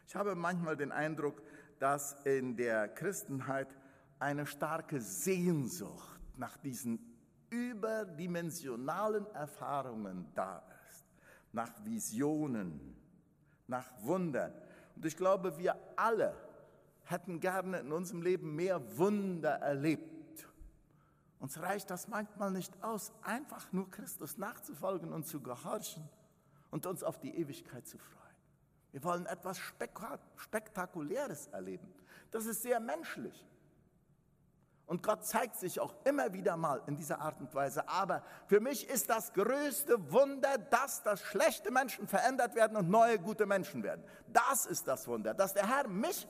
Ich 0.07 0.15
habe 0.17 0.35
manchmal 0.35 0.77
den 0.77 0.93
Eindruck, 0.93 1.43
dass 1.79 2.15
in 2.25 2.57
der 2.57 2.89
Christenheit 2.89 3.69
eine 4.19 4.47
starke 4.47 5.01
Sehnsucht 5.01 6.19
nach 6.37 6.57
diesen 6.57 6.99
überdimensionalen 7.51 9.27
Erfahrungen 9.35 10.27
da 10.35 10.59
ist, 10.59 10.78
nach 11.53 11.73
Visionen, 11.85 12.97
nach 13.67 13.87
Wundern. 14.03 14.53
Und 14.97 15.05
ich 15.07 15.17
glaube, 15.17 15.59
wir 15.59 15.77
alle 15.97 16.35
hätten 17.05 17.41
gerne 17.41 17.81
in 17.81 17.93
unserem 17.93 18.23
Leben 18.23 18.55
mehr 18.55 18.99
Wunder 18.99 19.55
erlebt. 19.61 20.47
Uns 21.39 21.61
reicht 21.61 21.91
das 21.91 22.09
manchmal 22.09 22.51
nicht 22.51 22.83
aus, 22.83 23.13
einfach 23.23 23.73
nur 23.73 23.91
Christus 23.91 24.39
nachzufolgen 24.39 25.13
und 25.13 25.27
zu 25.27 25.41
gehorchen 25.41 26.09
und 26.71 26.87
uns 26.87 27.03
auf 27.03 27.19
die 27.19 27.37
Ewigkeit 27.37 27.87
zu 27.87 27.99
freuen. 27.99 28.19
Wir 28.93 29.05
wollen 29.05 29.27
etwas 29.27 29.59
Spektakuläres 30.37 31.47
erleben. 31.49 31.87
Das 32.31 32.47
ist 32.47 32.63
sehr 32.63 32.81
menschlich. 32.81 33.45
Und 34.89 35.03
Gott 35.03 35.23
zeigt 35.23 35.57
sich 35.57 35.81
auch 35.81 35.95
immer 36.07 36.33
wieder 36.33 36.57
mal 36.57 36.83
in 36.87 36.97
dieser 36.97 37.21
Art 37.21 37.39
und 37.41 37.55
Weise. 37.55 37.87
Aber 37.91 38.23
für 38.47 38.59
mich 38.59 38.89
ist 38.89 39.11
das 39.11 39.35
größte 39.35 40.11
Wunder, 40.11 40.57
dass 40.57 41.03
das 41.03 41.21
schlechte 41.21 41.71
Menschen 41.71 42.09
verändert 42.09 42.55
werden 42.55 42.75
und 42.75 42.89
neue 42.89 43.19
gute 43.19 43.45
Menschen 43.45 43.83
werden. 43.83 44.03
Das 44.33 44.65
ist 44.65 44.89
das 44.89 45.07
Wunder, 45.07 45.35
dass 45.35 45.53
der 45.53 45.69
Herr 45.69 45.87
mich 45.89 46.27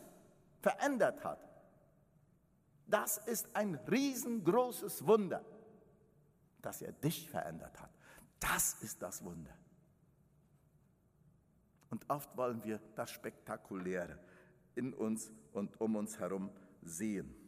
verändert 0.60 1.22
hat. 1.22 1.38
Das 2.88 3.18
ist 3.18 3.54
ein 3.54 3.76
riesengroßes 3.88 5.06
Wunder, 5.06 5.44
dass 6.60 6.82
er 6.82 6.90
dich 6.90 7.30
verändert 7.30 7.80
hat. 7.80 7.90
Das 8.40 8.74
ist 8.82 9.00
das 9.00 9.22
Wunder. 9.22 9.56
Und 11.90 12.10
oft 12.10 12.36
wollen 12.36 12.64
wir 12.64 12.80
das 12.96 13.12
Spektakuläre 13.12 14.18
in 14.74 14.92
uns 14.92 15.30
und 15.52 15.80
um 15.80 15.94
uns 15.94 16.18
herum 16.18 16.50
sehen. 16.82 17.47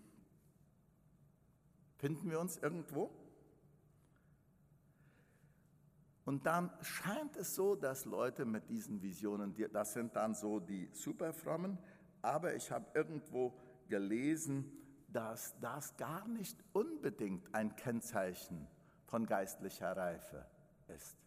Finden 2.01 2.31
wir 2.31 2.41
uns 2.41 2.57
irgendwo? 2.57 3.11
Und 6.25 6.47
dann 6.47 6.71
scheint 6.81 7.37
es 7.37 7.55
so, 7.55 7.77
dass 7.77 8.05
Leute 8.05 8.45
mit 8.45 8.69
diesen 8.69 9.03
Visionen, 9.03 9.55
das 9.73 9.93
sind 9.93 10.17
dann 10.17 10.35
so 10.35 10.61
die 10.61 10.89
Superfrommen, 10.93 11.79
aber 12.23 12.55
ich 12.55 12.71
habe 12.71 12.87
irgendwo 12.95 13.55
gelesen, 13.89 14.73
dass 15.09 15.55
das 15.61 15.97
gar 15.97 16.27
nicht 16.29 16.57
unbedingt 16.73 17.55
ein 17.55 17.77
Kennzeichen 17.77 18.67
von 19.07 19.27
geistlicher 19.27 19.97
Reife 19.97 20.47
ist 20.89 21.21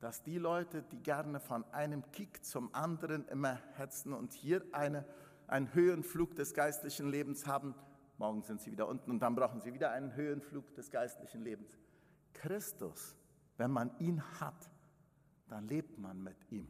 dass 0.00 0.22
die 0.22 0.38
Leute, 0.38 0.82
die 0.82 1.02
gerne 1.02 1.40
von 1.40 1.64
einem 1.72 2.08
Kick 2.12 2.44
zum 2.44 2.72
anderen 2.74 3.26
immer 3.28 3.58
hetzen 3.76 4.12
und 4.12 4.32
hier 4.32 4.62
eine, 4.72 5.04
einen 5.46 5.74
Höhenflug 5.74 6.36
des 6.36 6.54
geistlichen 6.54 7.10
Lebens 7.10 7.46
haben, 7.46 7.74
morgen 8.18 8.42
sind 8.42 8.60
sie 8.60 8.72
wieder 8.72 8.88
unten 8.88 9.10
und 9.10 9.20
dann 9.20 9.34
brauchen 9.34 9.60
sie 9.60 9.72
wieder 9.72 9.90
einen 9.90 10.14
Höhenflug 10.14 10.74
des 10.74 10.90
geistlichen 10.90 11.42
Lebens. 11.42 11.78
Christus, 12.34 13.16
wenn 13.56 13.70
man 13.70 13.96
ihn 13.98 14.22
hat, 14.40 14.70
dann 15.48 15.66
lebt 15.66 15.98
man 15.98 16.22
mit 16.22 16.36
ihm. 16.50 16.68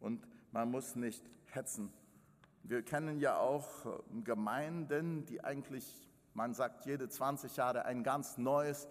Und 0.00 0.26
man 0.50 0.70
muss 0.70 0.96
nicht 0.96 1.22
hetzen. 1.46 1.92
Wir 2.62 2.82
kennen 2.82 3.18
ja 3.18 3.38
auch 3.38 3.86
äh, 3.86 4.22
Gemeinden, 4.22 5.26
die 5.26 5.42
eigentlich, 5.42 6.08
man 6.34 6.54
sagt, 6.54 6.86
jede 6.86 7.08
20 7.08 7.56
Jahre 7.56 7.84
ein 7.84 8.02
ganz 8.02 8.38
neues 8.38 8.88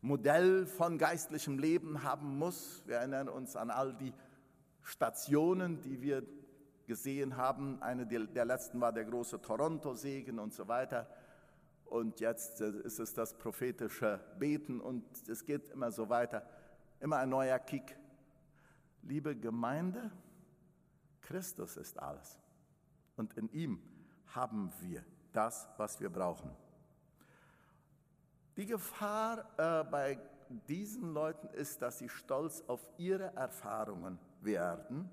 Modell 0.00 0.66
von 0.66 0.96
geistlichem 0.96 1.58
Leben 1.58 2.04
haben 2.04 2.38
muss. 2.38 2.82
Wir 2.86 2.96
erinnern 2.96 3.28
uns 3.28 3.56
an 3.56 3.70
all 3.70 3.94
die 3.94 4.14
Stationen, 4.82 5.80
die 5.82 6.00
wir 6.00 6.22
gesehen 6.88 7.36
haben. 7.36 7.80
Eine 7.80 8.06
der 8.06 8.44
letzten 8.44 8.80
war 8.80 8.92
der 8.92 9.04
große 9.04 9.40
Toronto-Segen 9.40 10.40
und 10.40 10.52
so 10.52 10.66
weiter. 10.66 11.06
Und 11.84 12.18
jetzt 12.18 12.60
äh, 12.60 12.70
ist 12.80 12.98
es 12.98 13.14
das 13.14 13.34
prophetische 13.34 14.20
Beten 14.38 14.80
und 14.80 15.04
es 15.28 15.44
geht 15.44 15.68
immer 15.68 15.92
so 15.92 16.08
weiter. 16.08 16.44
Immer 16.98 17.18
ein 17.18 17.28
neuer 17.28 17.58
Kick. 17.60 17.96
Liebe 19.02 19.36
Gemeinde, 19.36 20.10
Christus 21.20 21.76
ist 21.76 21.98
alles. 21.98 22.38
Und 23.16 23.34
in 23.34 23.48
ihm 23.50 23.80
haben 24.34 24.72
wir 24.80 25.04
das, 25.32 25.68
was 25.76 26.00
wir 26.00 26.10
brauchen. 26.10 26.50
Die 28.56 28.66
Gefahr 28.66 29.46
äh, 29.56 29.84
bei 29.84 30.18
diesen 30.66 31.12
Leuten 31.12 31.48
ist, 31.48 31.80
dass 31.80 31.98
sie 31.98 32.08
stolz 32.08 32.64
auf 32.66 32.80
ihre 32.96 33.34
Erfahrungen 33.36 34.18
werden 34.40 35.10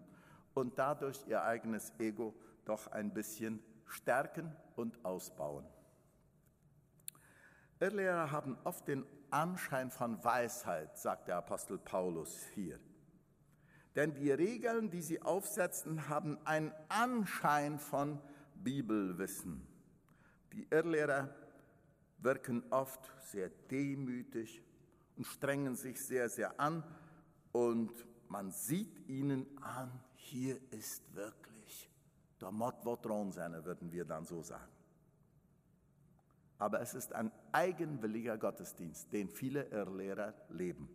und 0.55 0.79
dadurch 0.79 1.27
ihr 1.27 1.43
eigenes 1.43 1.93
Ego 1.99 2.33
doch 2.65 2.87
ein 2.87 3.13
bisschen 3.13 3.63
stärken 3.85 4.55
und 4.75 5.05
ausbauen. 5.05 5.67
Irrlehrer 7.79 8.31
haben 8.31 8.57
oft 8.63 8.87
den 8.87 9.05
Anschein 9.29 9.91
von 9.91 10.23
Weisheit, 10.23 10.97
sagt 10.97 11.27
der 11.27 11.37
Apostel 11.37 11.77
Paulus 11.77 12.43
hier. 12.55 12.79
Denn 13.95 14.13
die 14.13 14.31
Regeln, 14.31 14.89
die 14.89 15.01
sie 15.01 15.21
aufsetzen, 15.21 16.09
haben 16.09 16.37
einen 16.45 16.73
Anschein 16.89 17.79
von 17.79 18.19
Bibelwissen. 18.55 19.67
Die 20.53 20.67
Irrlehrer 20.69 21.33
wirken 22.19 22.63
oft 22.71 23.11
sehr 23.25 23.49
demütig 23.49 24.63
und 25.17 25.27
strengen 25.27 25.75
sich 25.75 26.01
sehr, 26.03 26.29
sehr 26.29 26.59
an 26.59 26.83
und 27.51 27.91
man 28.27 28.51
sieht 28.51 29.07
ihnen 29.07 29.45
an, 29.61 29.91
hier 30.25 30.59
ist 30.71 31.03
wirklich 31.15 31.89
der 32.41 32.51
Mott 32.51 32.83
Votron 32.83 33.31
seine, 33.31 33.63
würden 33.63 33.91
wir 33.91 34.05
dann 34.05 34.25
so 34.25 34.41
sagen. 34.41 34.71
Aber 36.57 36.81
es 36.81 36.93
ist 36.93 37.13
ein 37.13 37.31
eigenwilliger 37.51 38.37
Gottesdienst, 38.37 39.11
den 39.13 39.29
viele 39.29 39.65
Irrlehrer 39.65 40.33
leben. 40.49 40.89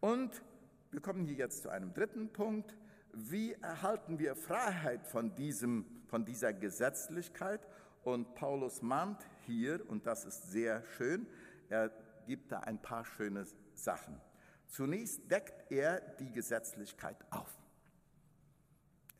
Und 0.00 0.42
wir 0.90 1.00
kommen 1.00 1.24
hier 1.26 1.36
jetzt 1.36 1.62
zu 1.62 1.68
einem 1.68 1.92
dritten 1.92 2.32
Punkt. 2.32 2.76
Wie 3.12 3.52
erhalten 3.52 4.18
wir 4.18 4.34
Freiheit 4.34 5.06
von, 5.06 5.34
diesem, 5.34 5.84
von 6.06 6.24
dieser 6.24 6.52
Gesetzlichkeit? 6.52 7.66
Und 8.02 8.34
Paulus 8.34 8.82
mahnt 8.82 9.22
hier, 9.46 9.88
und 9.90 10.06
das 10.06 10.24
ist 10.24 10.50
sehr 10.50 10.82
schön, 10.96 11.26
er 11.68 11.90
gibt 12.26 12.50
da 12.50 12.60
ein 12.60 12.80
paar 12.80 13.04
schöne 13.04 13.46
Sachen. 13.74 14.20
Zunächst 14.68 15.30
deckt 15.30 15.70
er 15.70 16.00
die 16.00 16.32
Gesetzlichkeit 16.32 17.16
auf. 17.30 17.61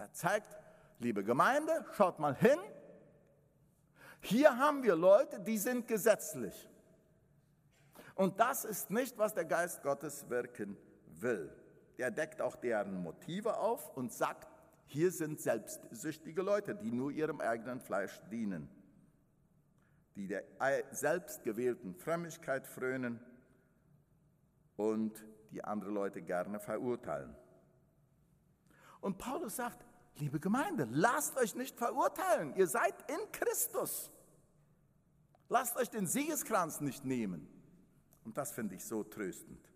Er 0.03 0.13
zeigt, 0.13 0.59
liebe 0.99 1.23
Gemeinde, 1.23 1.87
schaut 1.93 2.19
mal 2.19 2.35
hin, 2.35 2.59
hier 4.21 4.59
haben 4.59 4.83
wir 4.83 4.97
Leute, 4.97 5.39
die 5.39 5.57
sind 5.59 5.87
gesetzlich. 5.87 6.69
Und 8.17 8.41
das 8.41 8.65
ist 8.65 8.91
nicht, 8.91 9.17
was 9.17 9.33
der 9.33 9.45
Geist 9.45 9.81
Gottes 9.85 10.29
wirken 10.29 10.77
will. 11.07 11.57
Der 11.99 12.11
deckt 12.11 12.43
auch 12.43 12.57
deren 12.57 13.01
Motive 13.01 13.57
auf 13.59 13.97
und 13.97 14.13
sagt, 14.13 14.49
hier 14.87 15.13
sind 15.13 15.41
selbstsüchtige 15.41 16.43
Leute, 16.43 16.75
die 16.75 16.91
nur 16.91 17.13
ihrem 17.13 17.41
eigenen 17.41 17.81
Fleisch 17.81 18.21
dienen 18.29 18.69
die 20.17 20.27
der 20.27 20.45
selbstgewählten 20.91 21.95
Frömmigkeit 21.95 22.67
frönen 22.67 23.19
und 24.77 25.25
die 25.53 25.65
andere 25.65 25.91
Leute 25.91 26.21
gerne 26.21 26.61
verurteilen. 26.61 27.35
Und 29.03 29.19
Paulus 29.19 29.57
sagt, 29.57 29.85
liebe 30.17 30.41
Gemeinde, 30.41 30.89
lasst 30.91 31.37
euch 31.37 31.55
nicht 31.55 31.77
verurteilen, 31.77 32.55
ihr 32.57 32.67
seid 32.67 32.95
in 33.11 33.33
Christus. 33.33 34.11
Lasst 35.49 35.77
euch 35.77 35.91
den 35.91 36.07
Siegeskranz 36.07 36.81
nicht 36.81 37.05
nehmen. 37.05 37.47
Und 38.25 38.39
das 38.39 38.53
finde 38.53 38.75
ich 38.75 38.85
so 38.85 39.03
tröstend. 39.05 39.69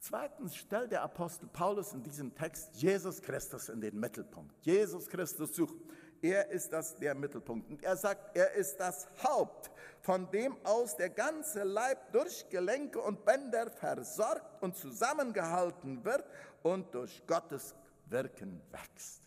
Zweitens 0.00 0.56
stellt 0.56 0.92
der 0.92 1.02
Apostel 1.02 1.46
Paulus 1.46 1.94
in 1.94 2.02
diesem 2.02 2.34
Text 2.34 2.74
Jesus 2.74 3.22
Christus 3.22 3.68
in 3.68 3.80
den 3.80 3.98
Mittelpunkt. 3.98 4.54
Jesus 4.60 5.08
Christus 5.08 5.54
sucht. 5.54 5.76
Er 6.22 6.50
ist 6.50 6.72
das 6.72 6.94
der 6.96 7.14
Mittelpunkt. 7.14 7.68
Und 7.68 7.82
er 7.82 7.96
sagt, 7.96 8.36
er 8.36 8.52
ist 8.52 8.78
das 8.78 9.06
Haupt, 9.22 9.70
von 10.00 10.30
dem 10.30 10.56
aus 10.64 10.96
der 10.96 11.10
ganze 11.10 11.64
Leib 11.64 12.12
durch 12.12 12.48
Gelenke 12.48 13.00
und 13.00 13.24
Bänder 13.24 13.70
versorgt 13.70 14.62
und 14.62 14.76
zusammengehalten 14.76 16.04
wird 16.04 16.24
und 16.62 16.94
durch 16.94 17.26
Gottes 17.26 17.74
Wirken 18.06 18.60
wächst. 18.70 19.22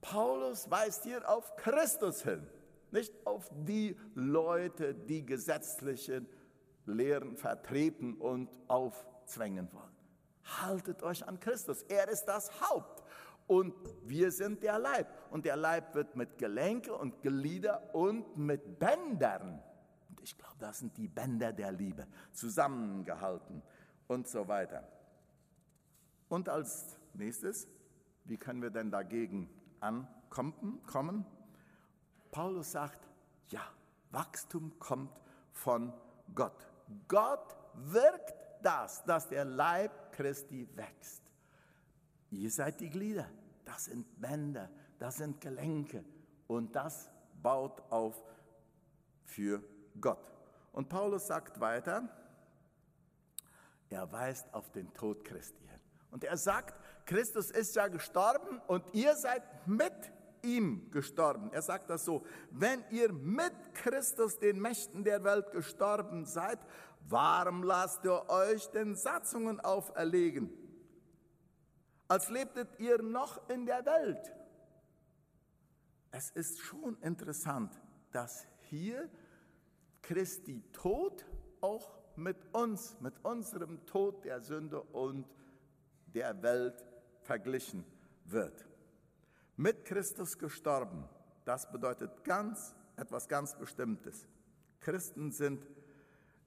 Paulus 0.00 0.70
weist 0.70 1.04
hier 1.04 1.28
auf 1.28 1.56
Christus 1.56 2.22
hin, 2.22 2.46
nicht 2.90 3.12
auf 3.26 3.50
die 3.50 3.98
Leute, 4.14 4.94
die 4.94 5.24
gesetzliche 5.26 6.24
Lehren 6.86 7.36
vertreten 7.36 8.14
und 8.14 8.48
aufzwängen 8.68 9.72
wollen. 9.72 9.96
Haltet 10.62 11.02
euch 11.02 11.26
an 11.26 11.40
Christus. 11.40 11.82
Er 11.88 12.08
ist 12.08 12.24
das 12.26 12.60
Haupt 12.60 12.95
und 13.46 13.74
wir 14.02 14.30
sind 14.30 14.62
der 14.62 14.78
Leib. 14.78 15.08
Und 15.30 15.44
der 15.44 15.56
Leib 15.56 15.94
wird 15.94 16.16
mit 16.16 16.38
Gelenke 16.38 16.94
und 16.94 17.22
Glieder 17.22 17.94
und 17.94 18.36
mit 18.36 18.78
Bändern, 18.78 19.62
und 20.08 20.20
ich 20.22 20.36
glaube, 20.36 20.56
das 20.58 20.78
sind 20.78 20.96
die 20.96 21.08
Bänder 21.08 21.52
der 21.52 21.72
Liebe, 21.72 22.06
zusammengehalten 22.32 23.62
und 24.08 24.28
so 24.28 24.48
weiter. 24.48 24.88
Und 26.28 26.48
als 26.48 26.98
nächstes, 27.14 27.68
wie 28.24 28.36
können 28.36 28.62
wir 28.62 28.70
denn 28.70 28.90
dagegen 28.90 29.48
ankommen? 29.80 31.26
Paulus 32.30 32.72
sagt, 32.72 33.08
ja, 33.48 33.62
Wachstum 34.10 34.78
kommt 34.78 35.20
von 35.52 35.92
Gott. 36.34 36.66
Gott 37.08 37.56
wirkt 37.74 38.34
das, 38.62 39.04
dass 39.04 39.28
der 39.28 39.44
Leib 39.44 40.12
Christi 40.12 40.68
wächst. 40.74 41.25
Ihr 42.30 42.50
seid 42.50 42.80
die 42.80 42.90
Glieder, 42.90 43.28
das 43.64 43.86
sind 43.86 44.20
Bänder, 44.20 44.70
das 44.98 45.16
sind 45.16 45.40
Gelenke 45.40 46.04
und 46.46 46.74
das 46.74 47.10
baut 47.42 47.82
auf 47.90 48.22
für 49.24 49.62
Gott. 50.00 50.32
Und 50.72 50.88
Paulus 50.88 51.26
sagt 51.26 51.60
weiter, 51.60 52.08
er 53.88 54.10
weist 54.12 54.52
auf 54.52 54.70
den 54.72 54.92
Tod 54.92 55.24
Christi 55.24 55.62
hin. 55.66 55.80
Und 56.10 56.24
er 56.24 56.36
sagt, 56.36 56.80
Christus 57.06 57.50
ist 57.50 57.76
ja 57.76 57.88
gestorben 57.88 58.60
und 58.66 58.84
ihr 58.92 59.14
seid 59.14 59.42
mit 59.66 59.92
ihm 60.42 60.90
gestorben. 60.90 61.50
Er 61.52 61.62
sagt 61.62 61.90
das 61.90 62.04
so, 62.04 62.24
wenn 62.50 62.84
ihr 62.90 63.12
mit 63.12 63.52
Christus 63.74 64.38
den 64.38 64.60
Mächten 64.60 65.04
der 65.04 65.24
Welt 65.24 65.50
gestorben 65.52 66.24
seid, 66.24 66.58
warum 67.08 67.62
lasst 67.62 68.04
ihr 68.04 68.28
euch 68.28 68.66
den 68.70 68.94
Satzungen 68.96 69.60
auferlegen? 69.60 70.50
Als 72.08 72.28
lebtet 72.30 72.78
ihr 72.78 73.02
noch 73.02 73.48
in 73.48 73.66
der 73.66 73.84
Welt. 73.84 74.32
Es 76.10 76.30
ist 76.30 76.60
schon 76.60 76.96
interessant, 77.02 77.78
dass 78.12 78.46
hier 78.70 79.08
Christi 80.02 80.62
Tod 80.72 81.26
auch 81.60 81.98
mit 82.16 82.36
uns, 82.54 82.96
mit 83.00 83.24
unserem 83.24 83.84
Tod 83.86 84.24
der 84.24 84.40
Sünde 84.40 84.80
und 84.80 85.26
der 86.06 86.42
Welt 86.42 86.84
verglichen 87.20 87.84
wird. 88.24 88.66
Mit 89.56 89.84
Christus 89.84 90.38
gestorben, 90.38 91.08
das 91.44 91.70
bedeutet 91.70 92.24
ganz 92.24 92.74
etwas 92.96 93.28
ganz 93.28 93.56
Bestimmtes. 93.56 94.26
Christen 94.80 95.32
sind 95.32 95.66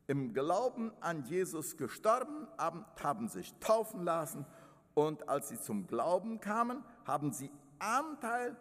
im 0.08 0.34
Glauben 0.34 0.91
an 1.02 1.24
Jesus 1.26 1.78
gestorben, 1.78 2.48
haben 2.58 3.28
sich 3.28 3.54
taufen 3.60 4.04
lassen 4.04 4.45
und 4.93 5.28
als 5.30 5.49
sie 5.49 5.60
zum 5.60 5.88
Glauben 5.88 6.39
kamen, 6.39 6.84
haben 7.06 7.32
sie 7.32 7.52
Anteil 7.80 8.56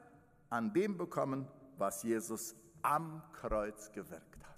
an 0.50 0.72
dem 0.72 0.96
bekommen, 0.96 1.48
was 1.76 2.02
Jesus 2.02 2.54
am 2.82 3.22
Kreuz 3.32 3.92
gewirkt 3.92 4.44
hat. 4.44 4.56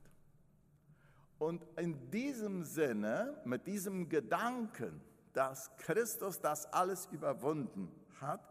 Und 1.38 1.64
in 1.78 2.11
diesem 2.11 2.64
Sinne, 2.64 3.40
mit 3.44 3.66
diesem 3.66 4.09
Gedanken, 4.09 5.00
dass 5.33 5.74
Christus 5.78 6.40
das 6.40 6.70
alles 6.72 7.06
überwunden 7.06 7.90
hat, 8.20 8.46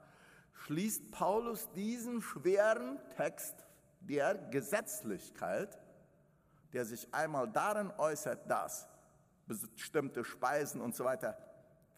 schließt 0.53 1.12
Paulus 1.12 1.71
diesen 1.73 2.21
schweren 2.21 2.99
Text 3.15 3.55
der 4.01 4.36
Gesetzlichkeit, 4.36 5.79
der 6.73 6.86
sich 6.86 7.13
einmal 7.13 7.49
darin 7.49 7.91
äußert, 7.97 8.49
dass 8.49 8.88
bestimmte 9.47 10.23
Speisen 10.23 10.82
und 10.82 10.95
so 10.95 11.03
weiter 11.03 11.38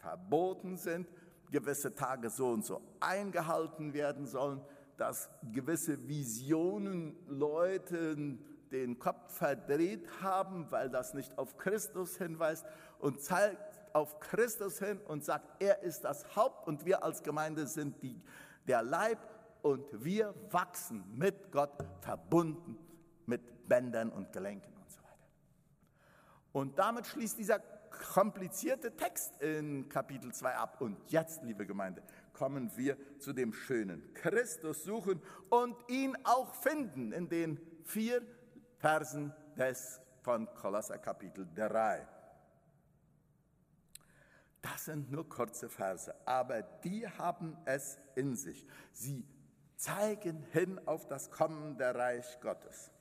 verboten 0.02 0.76
sind, 0.76 1.08
gewisse 1.50 1.94
Tage 1.94 2.28
so 2.28 2.48
und 2.48 2.64
so 2.64 2.80
eingehalten 3.00 3.94
werden 3.94 4.26
sollen, 4.26 4.60
dass 4.96 5.30
gewisse 5.52 6.08
Visionen 6.08 7.16
Leuten 7.28 8.44
den 8.72 8.98
Kopf 8.98 9.32
verdreht 9.32 10.08
haben, 10.22 10.70
weil 10.70 10.90
das 10.90 11.14
nicht 11.14 11.36
auf 11.38 11.56
Christus 11.56 12.16
hinweist 12.16 12.64
und 12.98 13.20
zeigt 13.20 13.80
auf 13.92 14.18
Christus 14.20 14.78
hin 14.78 14.98
und 15.06 15.24
sagt, 15.24 15.62
er 15.62 15.82
ist 15.82 16.02
das 16.02 16.34
Haupt 16.34 16.66
und 16.66 16.84
wir 16.86 17.04
als 17.04 17.22
Gemeinde 17.22 17.66
sind 17.66 18.02
die, 18.02 18.20
der 18.66 18.82
Leib 18.82 19.18
und 19.60 20.04
wir 20.04 20.34
wachsen 20.50 21.04
mit 21.14 21.52
Gott 21.52 21.84
verbunden 22.00 22.78
mit 23.26 23.68
Bändern 23.68 24.10
und 24.10 24.32
Gelenken 24.32 24.74
und 24.74 24.90
so 24.90 24.98
weiter. 24.98 25.28
Und 26.52 26.78
damit 26.78 27.06
schließt 27.06 27.38
dieser 27.38 27.60
komplizierte 27.92 28.96
Text 28.96 29.40
in 29.40 29.88
Kapitel 29.88 30.32
2 30.32 30.54
ab. 30.56 30.80
Und 30.80 30.98
jetzt, 31.10 31.42
liebe 31.42 31.66
Gemeinde, 31.66 32.02
kommen 32.32 32.70
wir 32.76 32.96
zu 33.18 33.32
dem 33.32 33.52
Schönen. 33.52 34.12
Christus 34.14 34.84
suchen 34.84 35.22
und 35.50 35.76
ihn 35.88 36.16
auch 36.24 36.54
finden 36.54 37.12
in 37.12 37.28
den 37.28 37.60
vier 37.84 38.22
Versen 38.78 39.32
des 39.56 40.00
von 40.22 40.46
Kolosser 40.54 40.98
Kapitel 40.98 41.48
3. 41.54 42.06
Das 44.62 44.84
sind 44.84 45.10
nur 45.10 45.28
kurze 45.28 45.68
Verse, 45.68 46.14
aber 46.24 46.62
die 46.62 47.06
haben 47.08 47.56
es 47.64 47.98
in 48.14 48.36
sich. 48.36 48.64
Sie 48.92 49.26
zeigen 49.76 50.42
hin 50.52 50.80
auf 50.86 51.08
das 51.08 51.30
kommende 51.30 51.92
Reich 51.92 52.40
Gottes. 52.40 52.92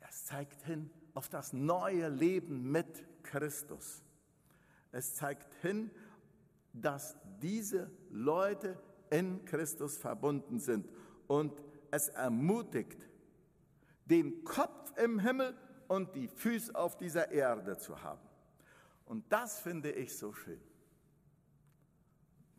Es 0.00 0.26
zeigt 0.26 0.62
hin 0.64 0.90
auf 1.18 1.28
das 1.28 1.52
neue 1.52 2.08
Leben 2.10 2.70
mit 2.70 3.04
Christus. 3.24 4.04
Es 4.92 5.16
zeigt 5.16 5.52
hin, 5.62 5.90
dass 6.72 7.16
diese 7.42 7.90
Leute 8.08 8.80
in 9.10 9.44
Christus 9.44 9.98
verbunden 9.98 10.60
sind 10.60 10.88
und 11.26 11.60
es 11.90 12.06
ermutigt, 12.06 13.04
den 14.04 14.44
Kopf 14.44 14.96
im 14.96 15.18
Himmel 15.18 15.56
und 15.88 16.14
die 16.14 16.28
Füße 16.28 16.72
auf 16.76 16.96
dieser 16.96 17.32
Erde 17.32 17.76
zu 17.78 18.00
haben. 18.00 18.28
Und 19.04 19.24
das 19.32 19.58
finde 19.58 19.90
ich 19.90 20.16
so 20.16 20.32
schön. 20.32 20.60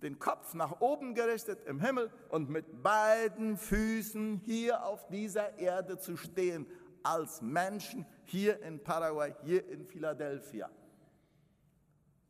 Den 0.02 0.20
Kopf 0.20 0.54
nach 0.54 0.82
oben 0.82 1.16
gerichtet 1.16 1.66
im 1.66 1.80
Himmel 1.80 2.12
und 2.28 2.50
mit 2.50 2.84
beiden 2.84 3.56
Füßen 3.56 4.42
hier 4.44 4.84
auf 4.84 5.08
dieser 5.08 5.58
Erde 5.60 5.98
zu 5.98 6.18
stehen 6.18 6.68
als 7.04 7.42
Menschen 7.42 8.06
hier 8.26 8.62
in 8.62 8.84
Paraguay, 8.84 9.34
hier 9.44 9.68
in 9.70 9.86
Philadelphia. 9.86 10.70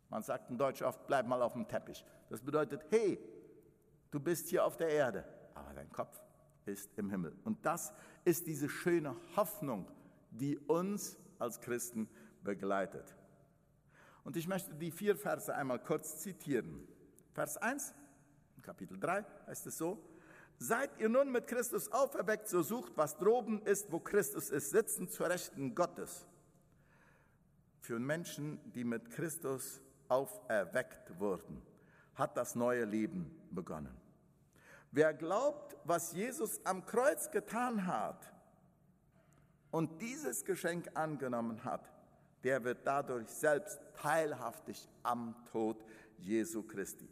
Man 0.10 0.24
sagt 0.24 0.50
in 0.50 0.58
Deutsch 0.58 0.82
oft, 0.82 1.06
bleib 1.08 1.28
mal 1.28 1.42
auf 1.42 1.54
dem 1.54 1.68
Teppich. 1.68 2.04
Das 2.30 2.42
bedeutet, 2.42 2.86
hey, 2.90 3.20
du 4.12 4.20
bist 4.20 4.48
hier 4.50 4.66
auf 4.66 4.78
der 4.78 4.90
Erde, 4.90 5.24
aber 5.54 5.74
dein 5.74 5.92
Kopf 5.92 6.20
ist 6.66 6.90
im 6.98 7.10
Himmel. 7.10 7.38
Und 7.44 7.66
das 7.66 7.94
ist 8.26 8.48
diese 8.48 8.70
schöne 8.70 9.16
Hoffnung, 9.36 9.92
die 10.32 10.58
uns 10.58 11.18
als 11.38 11.62
Christen 11.62 12.10
begleitet. 12.44 13.16
Und 14.24 14.36
ich 14.38 14.48
möchte 14.48 14.74
die 14.76 14.92
vier 14.92 15.16
Verse 15.16 15.54
einmal 15.54 15.80
kurz 15.80 16.20
zitieren. 16.20 16.88
Vers 17.34 17.58
1, 17.58 17.94
Kapitel 18.62 19.00
3 19.00 19.26
heißt 19.48 19.68
es 19.68 19.78
so, 19.78 20.04
Seid 20.62 21.00
ihr 21.00 21.08
nun 21.08 21.32
mit 21.32 21.48
Christus 21.48 21.90
auferweckt, 21.90 22.50
so 22.50 22.62
sucht, 22.62 22.92
was 22.98 23.18
droben 23.18 23.62
ist, 23.64 23.94
wo 23.94 24.00
Christus 24.00 24.50
ist, 24.50 24.72
sitzen 24.72 25.08
zur 25.10 25.30
Rechten 25.30 25.74
Gottes. 25.74 26.28
Für 27.80 27.98
Menschen, 27.98 28.60
die 28.74 28.84
mit 28.84 29.10
Christus 29.10 29.82
auferweckt 30.10 31.18
wurden, 31.18 31.62
hat 32.16 32.36
das 32.36 32.56
neue 32.56 32.84
Leben 32.84 33.34
begonnen. 33.52 33.96
Wer 34.92 35.14
glaubt, 35.14 35.78
was 35.86 36.12
Jesus 36.12 36.60
am 36.66 36.86
Kreuz 36.86 37.32
getan 37.32 37.88
hat 37.88 38.34
und 39.72 40.02
dieses 40.02 40.44
Geschenk 40.44 40.90
angenommen 40.94 41.64
hat, 41.64 41.90
der 42.44 42.66
wird 42.66 42.86
dadurch 42.86 43.30
selbst 43.30 43.80
teilhaftig 43.94 44.90
am 45.04 45.36
Tod 45.52 45.86
Jesu 46.18 46.64
Christi. 46.64 47.08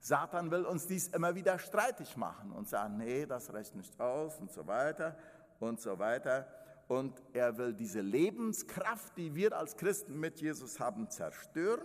Satan 0.00 0.50
will 0.50 0.64
uns 0.64 0.86
dies 0.86 1.08
immer 1.08 1.34
wieder 1.34 1.58
streitig 1.58 2.16
machen 2.16 2.52
und 2.52 2.68
sagen, 2.68 2.98
nee, 2.98 3.26
das 3.26 3.52
reicht 3.52 3.74
nicht 3.74 4.00
aus 4.00 4.38
und 4.38 4.52
so 4.52 4.66
weiter 4.66 5.16
und 5.58 5.80
so 5.80 5.98
weiter. 5.98 6.46
Und 6.86 7.20
er 7.32 7.58
will 7.58 7.74
diese 7.74 8.00
Lebenskraft, 8.00 9.16
die 9.16 9.34
wir 9.34 9.56
als 9.56 9.76
Christen 9.76 10.18
mit 10.18 10.40
Jesus 10.40 10.80
haben, 10.80 11.10
zerstören. 11.10 11.84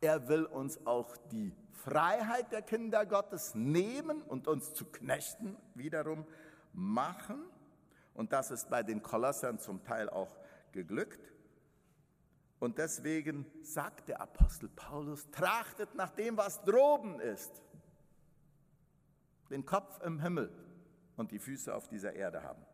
Er 0.00 0.28
will 0.28 0.44
uns 0.44 0.86
auch 0.86 1.16
die 1.30 1.54
Freiheit 1.72 2.52
der 2.52 2.62
Kinder 2.62 3.06
Gottes 3.06 3.54
nehmen 3.54 4.20
und 4.22 4.48
uns 4.48 4.74
zu 4.74 4.84
Knechten 4.84 5.56
wiederum 5.74 6.26
machen. 6.72 7.42
Und 8.14 8.32
das 8.32 8.50
ist 8.50 8.68
bei 8.68 8.82
den 8.82 9.02
Kolossern 9.02 9.58
zum 9.58 9.82
Teil 9.82 10.10
auch 10.10 10.36
geglückt. 10.72 11.31
Und 12.62 12.78
deswegen 12.78 13.44
sagt 13.64 14.06
der 14.06 14.20
Apostel 14.20 14.68
Paulus, 14.68 15.28
trachtet 15.32 15.96
nach 15.96 16.10
dem, 16.10 16.36
was 16.36 16.62
droben 16.62 17.18
ist. 17.18 17.60
Den 19.50 19.66
Kopf 19.66 20.00
im 20.04 20.20
Himmel 20.20 20.48
und 21.16 21.32
die 21.32 21.40
Füße 21.40 21.74
auf 21.74 21.88
dieser 21.88 22.12
Erde 22.12 22.44
haben. 22.44 22.64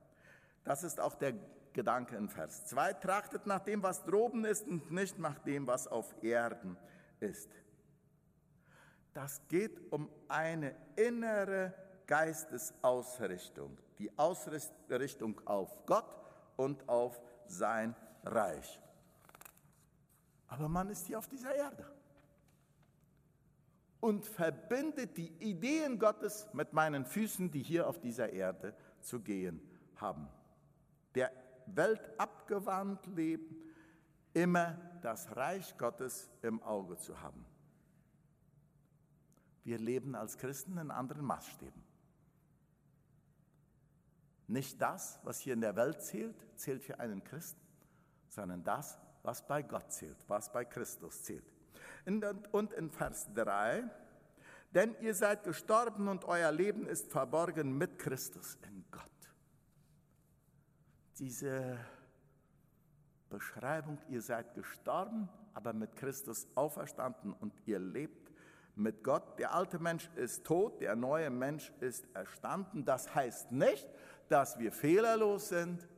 Das 0.63 0.83
ist 0.83 1.01
auch 1.01 1.15
der 1.15 1.33
Gedanke 1.73 2.17
in 2.17 2.29
Vers 2.29 2.67
2. 2.67 2.93
Trachtet 2.93 3.47
nach 3.47 3.61
dem, 3.61 3.83
was 3.83 4.05
droben 4.05 4.45
ist 4.45 4.69
und 4.69 4.91
nicht 4.91 5.19
nach 5.19 5.39
dem, 5.39 5.67
was 5.67 5.89
auf 5.89 6.15
Erden 6.23 6.77
ist. 7.21 7.49
Das 9.15 9.41
geht 9.49 9.91
um 9.91 10.11
eine 10.29 10.77
innere 10.97 11.73
Geistesausrichtung, 12.07 13.79
die 13.99 14.11
Ausrichtung 14.19 15.41
auf 15.47 15.87
Gott 15.87 16.15
und 16.59 16.87
auf 16.91 17.19
sein 17.47 17.97
Reich. 18.23 18.79
Aber 20.49 20.69
man 20.69 20.89
ist 20.89 21.07
hier 21.07 21.19
auf 21.19 21.29
dieser 21.29 21.55
Erde 21.55 21.87
und 24.01 24.25
verbindet 24.25 25.17
die 25.17 25.33
Ideen 25.41 25.99
Gottes 25.99 26.49
mit 26.53 26.73
meinen 26.73 27.05
Füßen, 27.05 27.51
die 27.51 27.63
hier 27.63 27.89
auf 27.89 27.99
dieser 28.01 28.33
Erde 28.33 28.75
zu 29.01 29.21
gehen 29.21 29.61
haben. 29.97 30.29
Der 31.15 31.31
Welt 31.67 32.01
abgewandt 32.19 33.07
leben, 33.07 33.57
immer 34.33 34.79
das 35.03 35.37
Reich 35.37 35.77
Gottes 35.77 36.31
im 36.43 36.63
Auge 36.63 36.97
zu 36.97 37.21
haben. 37.21 37.45
Wir 39.65 39.79
leben 39.79 40.15
als 40.15 40.39
Christen 40.39 40.79
in 40.79 40.91
anderen 40.91 41.25
Maßstäben. 41.25 41.83
Nicht 44.47 44.81
das, 44.81 45.21
was 45.25 45.41
hier 45.41 45.53
in 45.53 45.61
der 45.61 45.77
Welt 45.77 46.01
zählt, 46.01 46.37
zählt 46.57 46.83
für 46.83 46.99
einen 47.01 47.23
Christen, 47.23 47.61
sondern 48.31 48.65
das, 48.65 48.99
was 49.23 49.47
bei 49.47 49.63
Gott 49.63 49.93
zählt, 49.93 50.17
was 50.29 50.53
bei 50.53 50.65
Christus 50.65 51.23
zählt. 51.23 51.45
Und 52.53 52.73
in 52.73 52.91
Vers 52.91 53.29
3, 53.35 53.85
denn 54.75 54.95
ihr 55.01 55.15
seid 55.15 55.45
gestorben 55.45 56.09
und 56.09 56.25
euer 56.25 56.53
Leben 56.53 56.87
ist 56.87 57.11
verborgen 57.11 57.77
mit 57.77 57.99
Christus 57.99 58.59
in 58.67 58.85
Gott. 58.91 59.03
Diese 61.19 61.79
Beschreibung, 63.31 63.99
ihr 64.09 64.23
seid 64.23 64.55
gestorben, 64.55 65.29
aber 65.55 65.73
mit 65.73 65.97
Christus 65.97 66.47
auferstanden 66.55 67.33
und 67.33 67.53
ihr 67.67 67.79
lebt 67.79 68.33
mit 68.75 69.03
Gott. 69.03 69.39
Der 69.39 69.55
alte 69.55 69.79
Mensch 69.79 70.09
ist 70.15 70.45
tot, 70.45 70.81
der 70.81 70.97
neue 70.97 71.31
Mensch 71.31 71.73
ist 71.81 72.07
erstanden. 72.15 72.85
Das 72.85 73.15
heißt 73.15 73.51
nicht, 73.51 73.89
dass 74.29 74.59
wir 74.59 74.71
fehlerlos 74.71 75.49
sind, 75.49 75.89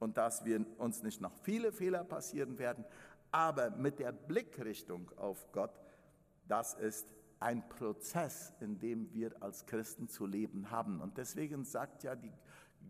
und 0.00 0.16
dass 0.16 0.44
wir 0.44 0.64
uns 0.78 1.02
nicht 1.02 1.20
noch 1.20 1.32
viele 1.42 1.70
Fehler 1.70 2.02
passieren 2.02 2.58
werden, 2.58 2.84
aber 3.30 3.70
mit 3.70 4.00
der 4.00 4.10
Blickrichtung 4.10 5.10
auf 5.16 5.52
Gott, 5.52 5.78
das 6.48 6.74
ist 6.74 7.06
ein 7.38 7.66
Prozess, 7.68 8.52
in 8.60 8.78
dem 8.78 9.12
wir 9.14 9.40
als 9.40 9.64
Christen 9.66 10.08
zu 10.08 10.26
leben 10.26 10.70
haben. 10.70 11.00
Und 11.00 11.16
deswegen 11.16 11.64
sagt 11.64 12.02
ja 12.02 12.16
die 12.16 12.32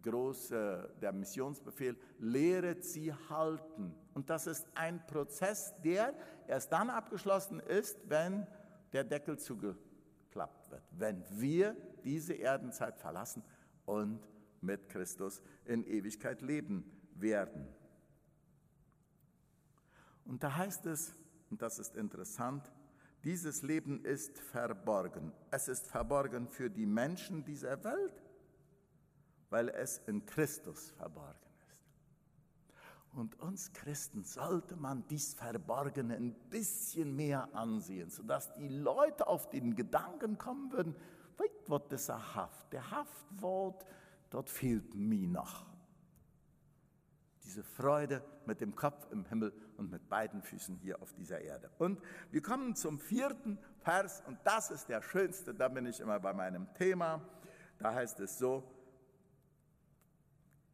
große, 0.03 0.94
der 1.03 1.12
Missionsbefehl, 1.12 1.96
lehret 2.18 2.85
sie 2.85 3.12
halten. 3.12 3.94
Und 4.14 4.31
das 4.31 4.46
ist 4.46 4.66
ein 4.75 5.05
Prozess, 5.07 5.75
der 5.85 6.14
erst 6.46 6.73
dann 6.73 6.90
abgeschlossen 6.90 7.61
ist, 7.61 7.99
wenn 8.09 8.46
der 8.92 9.05
Deckel 9.05 9.38
zugeklappt 9.38 10.70
wird, 10.70 10.83
wenn 10.92 11.23
wir 11.31 11.77
diese 12.05 12.35
Erdenzeit 12.35 12.96
verlassen 12.96 13.42
und 13.85 14.20
mit 14.61 14.88
Christus 14.88 15.42
in 15.64 15.85
Ewigkeit 15.85 16.40
leben 16.40 17.00
werden. 17.20 17.66
Und 20.24 20.42
da 20.42 20.56
heißt 20.56 20.87
es, 20.87 21.14
und 21.50 21.61
das 21.62 21.78
ist 21.78 21.96
interessant, 21.96 22.70
dieses 23.24 23.62
Leben 23.62 24.04
ist 24.04 24.38
verborgen. 24.38 25.33
Es 25.50 25.68
ist 25.68 25.87
verborgen 25.87 26.48
für 26.48 26.70
die 26.70 26.87
Menschen 26.87 27.44
dieser 27.44 27.83
Welt, 27.85 28.22
weil 29.50 29.68
es 29.68 29.98
in 30.06 30.24
Christus 30.24 30.90
verborgen 30.92 31.37
ist. 31.59 31.76
Und 33.12 33.38
uns 33.40 33.72
Christen 33.72 34.22
sollte 34.22 34.76
man 34.76 35.06
dies 35.09 35.35
Verborgene 35.35 36.14
ein 36.14 36.33
bisschen 36.48 37.16
mehr 37.16 37.52
ansehen, 37.54 38.09
sodass 38.09 38.54
die 38.54 38.68
Leute 38.68 39.26
auf 39.26 39.50
den 39.50 39.74
Gedanken 39.74 40.38
kommen 40.38 40.70
würden, 40.72 40.94
what 41.70 41.92
is 41.92 42.11
a 42.11 42.35
Haft? 42.35 42.72
Der 42.72 42.90
Haft 42.90 43.26
wird 43.40 43.87
dort 44.28 44.50
fehlt 44.50 44.94
mir 44.94 45.28
noch. 45.28 45.69
Diese 47.51 47.65
Freude 47.65 48.23
mit 48.47 48.61
dem 48.61 48.77
Kopf 48.77 49.11
im 49.11 49.25
Himmel 49.25 49.53
und 49.77 49.91
mit 49.91 50.09
beiden 50.09 50.41
Füßen 50.41 50.77
hier 50.77 51.03
auf 51.03 51.13
dieser 51.15 51.41
Erde. 51.41 51.69
Und 51.79 52.01
wir 52.31 52.43
kommen 52.43 52.77
zum 52.77 53.01
vierten 53.01 53.59
Vers 53.81 54.23
und 54.29 54.39
das 54.45 54.71
ist 54.71 54.89
der 54.89 55.03
schönste, 55.03 55.53
da 55.53 55.67
bin 55.67 55.85
ich 55.85 55.99
immer 55.99 56.21
bei 56.21 56.33
meinem 56.33 56.73
Thema. 56.75 57.21
Da 57.81 57.93
heißt 57.93 58.21
es 58.21 58.39
so, 58.39 58.63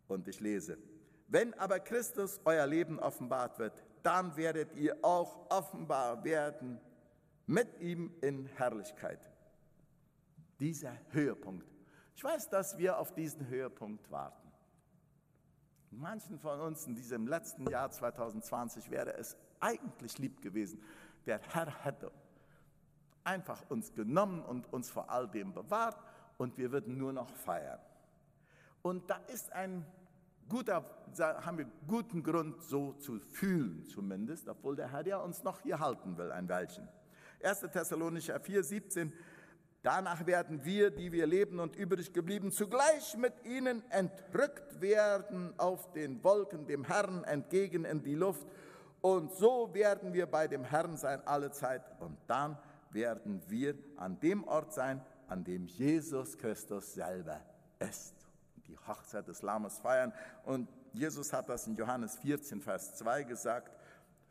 und 0.07 0.29
ich 0.29 0.39
lese, 0.41 0.77
wenn 1.29 1.55
aber 1.55 1.81
Christus 1.81 2.43
euer 2.45 2.67
Leben 2.67 2.99
offenbart 2.99 3.59
wird, 3.59 3.83
dann 4.03 4.37
werdet 4.37 4.75
ihr 4.75 4.99
auch 5.01 5.51
offenbar 5.51 6.25
werden 6.25 6.79
mit 7.47 7.81
ihm 7.81 8.13
in 8.21 8.45
Herrlichkeit. 8.45 9.31
Dieser 10.61 10.93
Höhepunkt. 11.09 11.67
Ich 12.15 12.23
weiß, 12.23 12.51
dass 12.51 12.77
wir 12.77 12.99
auf 12.99 13.15
diesen 13.15 13.49
Höhepunkt 13.49 14.11
warten. 14.11 14.46
Manchen 15.91 16.39
von 16.39 16.61
uns 16.61 16.87
in 16.87 16.95
diesem 16.95 17.27
letzten 17.27 17.69
Jahr 17.71 17.91
2020 17.91 18.91
wäre 18.91 19.15
es 19.17 19.37
eigentlich 19.61 20.19
lieb 20.19 20.43
gewesen, 20.43 20.83
der 21.25 21.41
Herr 21.53 21.85
hätte 21.85 22.13
einfach 23.25 23.69
uns 23.69 23.93
genommen 23.93 24.43
und 24.43 24.73
uns 24.73 24.91
vor 24.91 25.11
all 25.11 25.29
dem 25.29 25.53
bewahrt 25.53 25.97
und 26.39 26.57
wir 26.59 26.71
würden 26.71 26.97
nur 26.97 27.13
noch 27.13 27.31
feiern. 27.31 27.81
Und 28.83 29.11
da 29.11 29.17
ist 29.33 29.53
ein 29.53 29.85
guter, 30.49 30.85
haben 31.19 31.59
wir 31.59 31.67
guten 31.87 32.23
Grund, 32.23 32.63
so 32.63 32.93
zu 32.95 33.19
fühlen 33.19 33.85
zumindest, 33.85 34.49
obwohl 34.49 34.77
der 34.77 34.93
Herr 34.93 35.05
ja 35.07 35.19
uns 35.19 35.43
noch 35.43 35.61
hier 35.61 35.81
halten 35.81 36.17
will, 36.17 36.31
ein 36.31 36.49
Weilchen. 36.49 36.89
1. 37.43 37.61
Thessalonicher 37.73 38.39
4, 38.39 38.63
17. 38.63 39.13
Danach 39.87 40.27
werden 40.27 40.65
wir, 40.65 40.91
die 40.91 41.13
wir 41.13 41.29
leben 41.29 41.61
und 41.61 41.77
übrig 41.77 42.13
geblieben, 42.13 42.51
zugleich 42.51 43.17
mit 43.17 43.45
ihnen 43.45 43.89
entrückt 43.93 44.81
werden 44.81 45.55
auf 45.59 45.93
den 45.93 46.25
Wolken 46.25 46.67
dem 46.67 46.83
Herrn 46.83 47.23
entgegen 47.23 47.85
in 47.85 48.03
die 48.03 48.17
Luft. 48.17 48.49
Und 49.01 49.33
so 49.37 49.73
werden 49.73 50.13
wir 50.13 50.27
bei 50.27 50.49
dem 50.49 50.65
Herrn 50.65 50.97
sein 50.97 51.25
alle 51.25 51.53
Zeit. 51.53 51.85
Und 52.01 52.19
dann 52.27 52.59
werden 52.91 53.41
wir 53.47 53.77
an 53.97 54.19
dem 54.19 54.43
Ort 54.43 54.73
sein, 54.73 55.01
an 55.29 55.45
dem 55.45 55.67
Jesus 55.67 56.37
Christus 56.37 56.95
selber 56.95 57.41
ist 57.79 58.27
die 58.67 58.77
Hochzeit 58.89 59.29
des 59.29 59.43
Lammes 59.43 59.79
feiern. 59.79 60.13
Und 60.43 60.69
Jesus 60.93 61.33
hat 61.33 61.49
das 61.49 61.65
in 61.69 61.77
Johannes 61.77 62.17
14, 62.17 62.61
Vers 62.61 62.97
2 62.97 63.23
gesagt. 63.23 63.76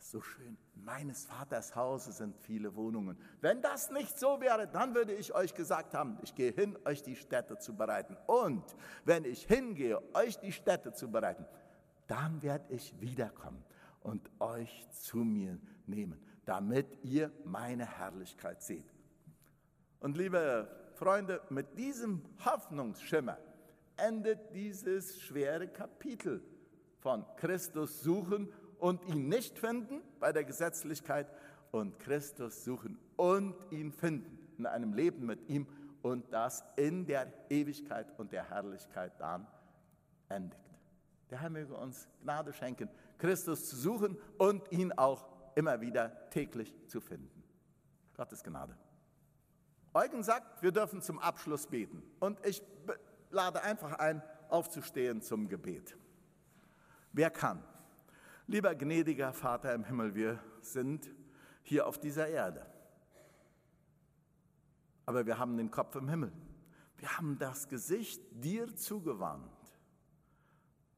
So 0.08 0.22
schön, 0.22 0.56
meines 0.76 1.26
Vaters 1.26 1.76
Hause 1.76 2.12
sind 2.12 2.38
viele 2.38 2.76
Wohnungen. 2.76 3.18
Wenn 3.41 3.63
das 3.63 3.89
nicht 3.89 4.20
so 4.20 4.39
wäre, 4.39 4.68
dann 4.68 4.94
würde 4.94 5.13
ich 5.13 5.34
euch 5.34 5.56
gesagt 5.56 5.96
haben, 5.96 6.20
ich 6.22 6.36
gehe 6.36 6.52
hin, 6.52 6.78
euch 6.86 7.02
die 7.02 7.15
Städte 7.15 7.58
zu 7.58 7.76
bereiten. 7.76 8.15
Und 8.28 8.63
wenn 9.04 9.26
ich 9.26 9.46
hingehe, 9.46 10.00
euch 10.13 10.38
die 10.38 10.52
Städte 10.52 10.94
zu 10.94 11.10
bereiten, 11.10 11.48
dann 12.06 12.44
werde 12.44 12.72
ich 12.72 13.02
wiederkommen 13.02 13.63
und 14.02 14.30
euch 14.39 14.88
zu 14.91 15.18
mir 15.18 15.60
nehmen, 15.88 16.24
damit 16.46 17.04
ihr 17.04 17.32
meine 17.44 17.88
Herrlichkeit 17.88 18.62
seht. 18.62 18.94
Und 20.02 20.18
liebe 20.18 20.70
Freunde, 20.94 21.41
mit 21.50 21.80
diesem 21.80 22.22
Hoffnungsschimmer 22.46 23.39
endet 23.98 24.54
dieses 24.54 25.20
schwere 25.20 25.68
Kapitel 25.68 26.44
von 27.00 27.26
Christus 27.38 28.02
suchen 28.02 28.54
und 28.86 29.04
ihn 29.08 29.30
nicht 29.30 29.58
finden 29.58 30.04
bei 30.19 30.32
der 30.32 30.43
Gesetzlichkeit 30.43 31.28
und 31.71 31.98
Christus 31.98 32.63
suchen 32.63 33.00
und 33.15 33.56
ihn 33.71 33.91
finden 33.91 34.38
in 34.60 34.67
einem 34.67 34.93
Leben 34.93 35.26
mit 35.26 35.50
ihm 35.50 35.65
und 36.04 36.32
das 36.32 36.63
in 36.76 37.08
der 37.08 37.34
Ewigkeit 37.50 38.06
und 38.19 38.32
der 38.32 38.48
Herrlichkeit 38.48 39.19
dann 39.19 39.48
endigt. 40.30 40.62
Der 41.32 41.41
Herr 41.41 41.50
möge 41.50 41.74
uns 41.74 42.08
Gnade 42.21 42.54
schenken, 42.54 42.88
Christus 43.17 43.67
zu 43.67 43.76
suchen 43.76 44.19
und 44.38 44.71
ihn 44.71 44.91
auch 44.91 45.26
immer 45.56 45.82
wieder 45.82 46.30
täglich 46.30 46.71
zu 46.86 47.02
finden. 47.02 47.43
Gottes 48.15 48.43
Gnade. 48.43 48.78
Eugen 49.95 50.21
sagt, 50.21 50.62
wir 50.62 50.71
dürfen 50.71 51.02
zum 51.02 51.17
Abschluss 51.17 51.65
beten. 51.65 52.04
Und 52.19 52.38
ich 52.45 52.62
lade 53.32 53.63
einfach 53.63 53.93
ein, 53.93 54.21
aufzustehen 54.50 55.24
zum 55.24 55.50
Gebet. 55.50 55.98
Wer 57.13 57.32
kann? 57.32 57.63
Lieber 58.48 58.76
gnädiger 58.76 59.34
Vater 59.34 59.74
im 59.74 59.84
Himmel, 59.84 60.14
wir 60.14 60.40
sind 60.62 61.10
hier 61.64 61.88
auf 61.88 61.98
dieser 61.98 62.28
Erde. 62.28 62.64
Aber 65.08 65.26
wir 65.26 65.40
haben 65.40 65.58
den 65.58 65.72
Kopf 65.72 65.96
im 65.96 66.08
Himmel. 66.08 66.32
Wir 66.98 67.18
haben 67.18 67.40
das 67.40 67.68
Gesicht 67.68 68.22
dir 68.32 68.76
zugewandt. 68.76 69.52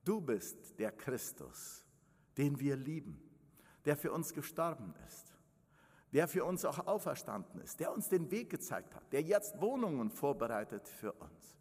Du 0.03 0.19
bist 0.19 0.77
der 0.77 0.91
Christus, 0.91 1.85
den 2.37 2.59
wir 2.59 2.75
lieben, 2.75 3.21
der 3.85 3.95
für 3.95 4.11
uns 4.11 4.33
gestorben 4.33 4.93
ist, 5.07 5.33
der 6.11 6.27
für 6.27 6.43
uns 6.43 6.65
auch 6.65 6.85
auferstanden 6.85 7.61
ist, 7.61 7.79
der 7.79 7.93
uns 7.93 8.09
den 8.09 8.29
Weg 8.29 8.49
gezeigt 8.49 8.93
hat, 8.93 9.11
der 9.13 9.21
jetzt 9.21 9.59
Wohnungen 9.61 10.11
vorbereitet 10.11 10.87
für 10.87 11.13
uns 11.13 11.57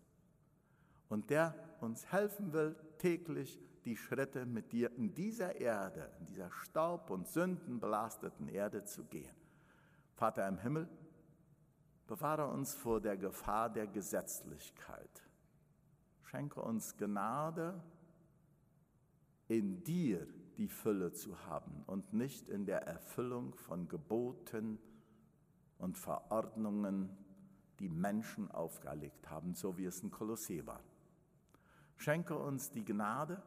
und 1.08 1.30
der 1.30 1.54
uns 1.80 2.10
helfen 2.10 2.52
will, 2.52 2.76
täglich 2.98 3.60
die 3.86 3.96
Schritte 3.96 4.44
mit 4.44 4.72
dir 4.72 4.92
in 4.96 5.14
dieser 5.14 5.56
Erde, 5.60 6.10
in 6.18 6.26
dieser 6.26 6.50
staub- 6.50 7.08
und 7.08 7.28
sündenbelasteten 7.28 8.48
Erde 8.48 8.84
zu 8.84 9.04
gehen. 9.04 9.34
Vater 10.12 10.46
im 10.48 10.58
Himmel, 10.58 10.88
bewahre 12.08 12.48
uns 12.48 12.74
vor 12.74 13.00
der 13.00 13.16
Gefahr 13.16 13.70
der 13.70 13.86
Gesetzlichkeit. 13.86 15.22
Schenke 16.24 16.60
uns 16.60 16.96
Gnade, 16.96 17.80
in 19.46 19.84
dir 19.84 20.26
die 20.56 20.68
Fülle 20.68 21.12
zu 21.12 21.46
haben 21.46 21.84
und 21.86 22.12
nicht 22.12 22.48
in 22.48 22.66
der 22.66 22.82
Erfüllung 22.82 23.54
von 23.54 23.88
Geboten 23.88 24.80
und 25.78 25.96
Verordnungen, 25.96 27.16
die 27.78 27.88
Menschen 27.88 28.50
aufgelegt 28.50 29.30
haben, 29.30 29.54
so 29.54 29.78
wie 29.78 29.84
es 29.84 30.02
in 30.02 30.10
Kolossee 30.10 30.66
war. 30.66 30.82
Schenke 31.96 32.36
uns 32.36 32.70
die 32.70 32.84
Gnade, 32.84 33.40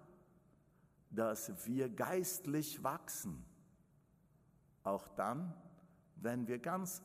dass 1.09 1.65
wir 1.65 1.89
geistlich 1.89 2.83
wachsen, 2.83 3.43
auch 4.83 5.07
dann, 5.09 5.53
wenn 6.15 6.47
wir 6.47 6.59
ganz, 6.59 7.01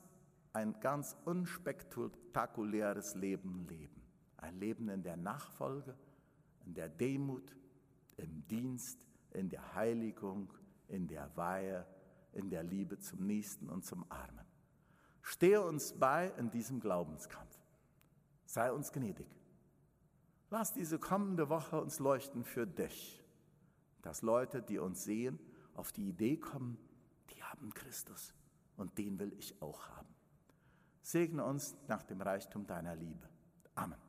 ein 0.52 0.78
ganz 0.80 1.16
unspektakuläres 1.24 3.14
Leben 3.14 3.66
leben. 3.68 4.02
Ein 4.36 4.58
Leben 4.58 4.88
in 4.88 5.02
der 5.02 5.16
Nachfolge, 5.16 5.96
in 6.66 6.74
der 6.74 6.88
Demut, 6.88 7.56
im 8.16 8.46
Dienst, 8.46 8.98
in 9.32 9.48
der 9.48 9.74
Heiligung, 9.74 10.52
in 10.88 11.08
der 11.08 11.34
Weihe, 11.36 11.86
in 12.32 12.50
der 12.50 12.62
Liebe 12.62 12.98
zum 12.98 13.26
Nächsten 13.26 13.68
und 13.68 13.84
zum 13.84 14.04
Armen. 14.10 14.44
Stehe 15.22 15.62
uns 15.62 15.94
bei 15.98 16.28
in 16.36 16.50
diesem 16.50 16.80
Glaubenskampf. 16.80 17.58
Sei 18.44 18.70
uns 18.70 18.92
gnädig. 18.92 19.26
Lass 20.50 20.72
diese 20.72 20.98
kommende 20.98 21.48
Woche 21.48 21.80
uns 21.80 21.98
leuchten 21.98 22.44
für 22.44 22.66
dich, 22.66 23.23
dass 24.04 24.22
Leute, 24.22 24.62
die 24.62 24.78
uns 24.78 25.02
sehen, 25.04 25.38
auf 25.74 25.90
die 25.92 26.08
Idee 26.08 26.36
kommen, 26.36 26.78
die 27.30 27.42
haben 27.42 27.72
Christus 27.72 28.34
und 28.76 28.98
den 28.98 29.18
will 29.18 29.32
ich 29.38 29.60
auch 29.62 29.88
haben. 29.88 30.14
Segne 31.00 31.44
uns 31.44 31.76
nach 31.88 32.02
dem 32.02 32.20
Reichtum 32.20 32.66
deiner 32.66 32.94
Liebe. 32.94 33.28
Amen. 33.74 34.03